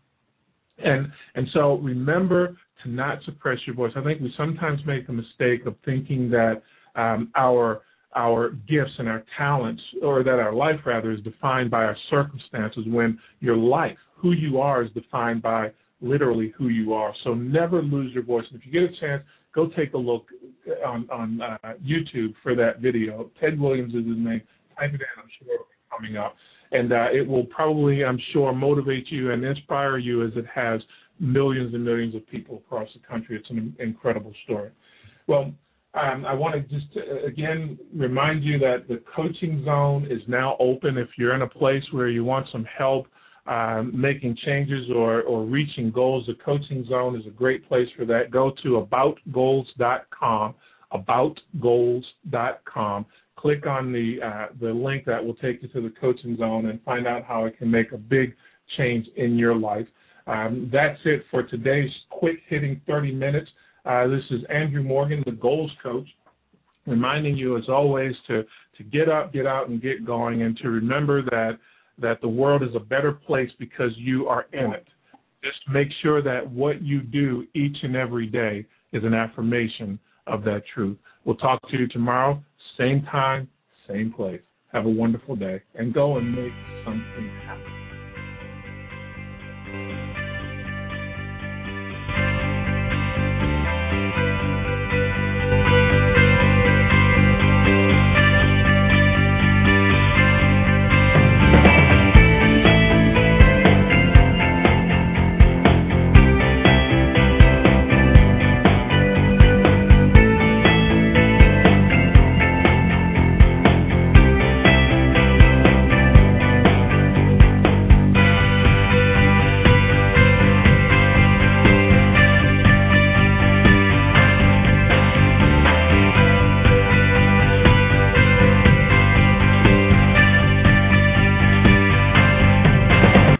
And 0.79 1.11
and 1.35 1.47
so 1.53 1.79
remember 1.79 2.57
to 2.83 2.91
not 2.91 3.19
suppress 3.25 3.59
your 3.67 3.75
voice. 3.75 3.93
I 3.97 4.03
think 4.03 4.21
we 4.21 4.33
sometimes 4.37 4.81
make 4.87 5.07
the 5.07 5.13
mistake 5.13 5.67
of 5.67 5.75
thinking 5.85 6.31
that 6.31 6.63
um, 6.95 7.31
our 7.37 7.83
our 8.17 8.51
gifts 8.69 8.93
and 8.99 9.09
our 9.09 9.23
talents, 9.37 9.83
or 10.03 10.25
that 10.25 10.39
our 10.39 10.53
life 10.53 10.81
rather, 10.87 11.13
is 11.13 11.21
defined 11.21 11.71
by 11.71 11.85
our 11.85 11.97
circumstances. 12.11 12.85
When 12.87 13.19
your 13.41 13.57
life, 13.57 13.99
who 14.17 14.33
you 14.33 14.59
are, 14.61 14.83
is 14.83 14.91
defined 14.93 15.43
by 15.43 15.71
literally 16.01 16.53
who 16.57 16.69
you 16.69 16.95
are. 16.95 17.13
So 17.25 17.35
never 17.35 17.83
lose 17.83 18.13
your 18.15 18.23
voice. 18.23 18.45
And 18.51 18.61
if 18.61 18.67
you 18.67 18.73
get 18.73 18.91
a 18.91 19.01
chance, 19.01 19.23
go 19.55 19.69
take 19.77 19.93
a 19.95 19.99
look 19.99 20.27
on 20.87 21.09
on 21.11 21.41
uh, 21.41 21.59
YouTube 21.85 22.35
for 22.43 22.55
that 22.55 22.81
video. 22.81 23.31
Ted 23.41 23.61
Williams 23.61 23.95
is 23.95 24.07
his 24.07 24.17
name. 24.17 24.43
Type 24.79 24.95
it 24.95 25.01
in. 25.01 25.07
I'm 25.19 25.29
sure 25.39 25.55
it'll 25.55 25.67
be 25.67 25.97
coming 25.97 26.17
up. 26.17 26.37
And 26.73 26.93
uh, 26.93 27.07
it 27.13 27.27
will 27.27 27.45
probably, 27.45 28.05
I'm 28.05 28.21
sure, 28.33 28.53
motivate 28.53 29.11
you 29.11 29.33
and 29.33 29.45
inspire 29.45 29.99
you 29.99 30.27
as 30.27 30.33
it 30.37 30.47
has 30.55 30.81
millions 31.19 31.75
and 31.75 31.85
millions 31.85 32.15
of 32.15 32.25
people 32.29 32.63
across 32.67 32.89
the 32.95 33.01
country. 33.07 33.37
It's 33.37 33.51
an 33.51 33.75
incredible 33.79 34.33
story. 34.45 34.71
Well, 35.27 35.53
um, 35.95 36.27
I 36.27 36.35
want 36.35 36.55
to 36.55 36.61
just 36.61 36.87
uh, 36.97 37.27
again 37.27 37.79
remind 37.95 38.45
you 38.45 38.59
that 38.59 38.87
the 38.89 39.01
coaching 39.15 39.65
zone 39.65 40.07
is 40.11 40.21
now 40.29 40.57
open. 40.61 40.99
If 40.99 41.09
you're 41.17 41.35
in 41.35 41.41
a 41.43 41.49
place 41.49 41.83
where 41.93 42.09
you 42.09 42.25
want 42.25 42.47
some 42.53 42.67
help 42.77 43.07
um, 43.47 43.91
making 43.99 44.37
changes 44.45 44.91
or, 44.95 45.23
or 45.23 45.45
reaching 45.45 45.91
goals, 45.91 46.27
the 46.27 46.35
coaching 46.45 46.85
zone 46.89 47.17
is 47.17 47.27
a 47.27 47.31
great 47.31 47.67
place 47.67 47.89
for 47.97 48.05
that. 48.05 48.31
Go 48.31 48.53
to 48.63 48.87
aboutgoals.com, 48.87 50.55
aboutgoals.com 50.93 53.07
click 53.39 53.67
on 53.67 53.93
the 53.93 54.19
uh, 54.25 54.47
the 54.61 54.71
link 54.71 55.05
that 55.07 55.25
will 55.25 55.35
take 55.35 55.63
you 55.63 55.69
to 55.69 55.81
the 55.81 55.95
coaching 56.01 56.37
zone 56.37 56.67
and 56.67 56.83
find 56.83 57.07
out 57.07 57.25
how 57.25 57.45
it 57.45 57.57
can 57.59 57.71
make 57.71 57.93
a 57.93 57.97
big 57.97 58.35
change 58.77 59.07
in 59.17 59.39
your 59.39 59.55
life. 59.55 59.87
Um, 60.27 60.69
that's 60.73 60.99
it 61.05 61.23
for 61.31 61.43
today's 61.43 61.91
quick 62.11 62.41
hitting 62.49 62.81
30 62.87 63.13
minutes. 63.13 63.49
Uh, 63.87 64.07
this 64.09 64.23
is 64.31 64.41
Andrew 64.51 64.83
Morgan, 64.83 65.23
the 65.25 65.33
goals 65.33 65.71
coach, 65.83 66.07
reminding 66.87 67.37
you 67.37 67.57
as 67.57 67.65
always 67.69 68.15
to 68.27 68.43
to 68.77 68.85
get 68.85 69.09
up, 69.09 69.33
get 69.33 69.47
out, 69.47 69.69
and 69.69 69.81
get 69.81 70.05
going, 70.05 70.43
and 70.43 70.57
to 70.59 70.69
remember 70.69 71.23
that 71.23 71.59
that 72.01 72.21
the 72.21 72.29
world 72.29 72.63
is 72.63 72.75
a 72.75 72.81
better 72.81 73.13
place 73.13 73.51
because 73.59 73.91
you 73.97 74.29
are 74.29 74.47
in 74.53 74.73
it. 74.73 74.87
Just 75.43 75.59
make 75.73 75.89
sure 76.03 76.23
that 76.23 76.49
what 76.49 76.83
you 76.83 77.01
do 77.01 77.47
each 77.55 77.77
and 77.83 77.97
every 77.97 78.27
day 78.27 78.67
is 78.93 79.05
an 79.05 79.15
affirmation 79.15 79.99
of 80.27 80.43
that 80.45 80.63
truth. 80.75 80.97
We'll 81.25 81.37
talk 81.37 81.61
to 81.71 81.77
you 81.77 81.89
tomorrow. 81.89 82.43
Same 82.79 83.03
time, 83.11 83.49
same 83.89 84.13
place. 84.13 84.41
Have 84.73 84.87
a 84.87 84.91
wonderful 84.91 85.35
day 85.35 85.61
and 85.75 85.93
go 85.93 86.19
and 86.19 86.31
make 86.31 86.53
something 86.85 87.29
happen. 87.45 87.78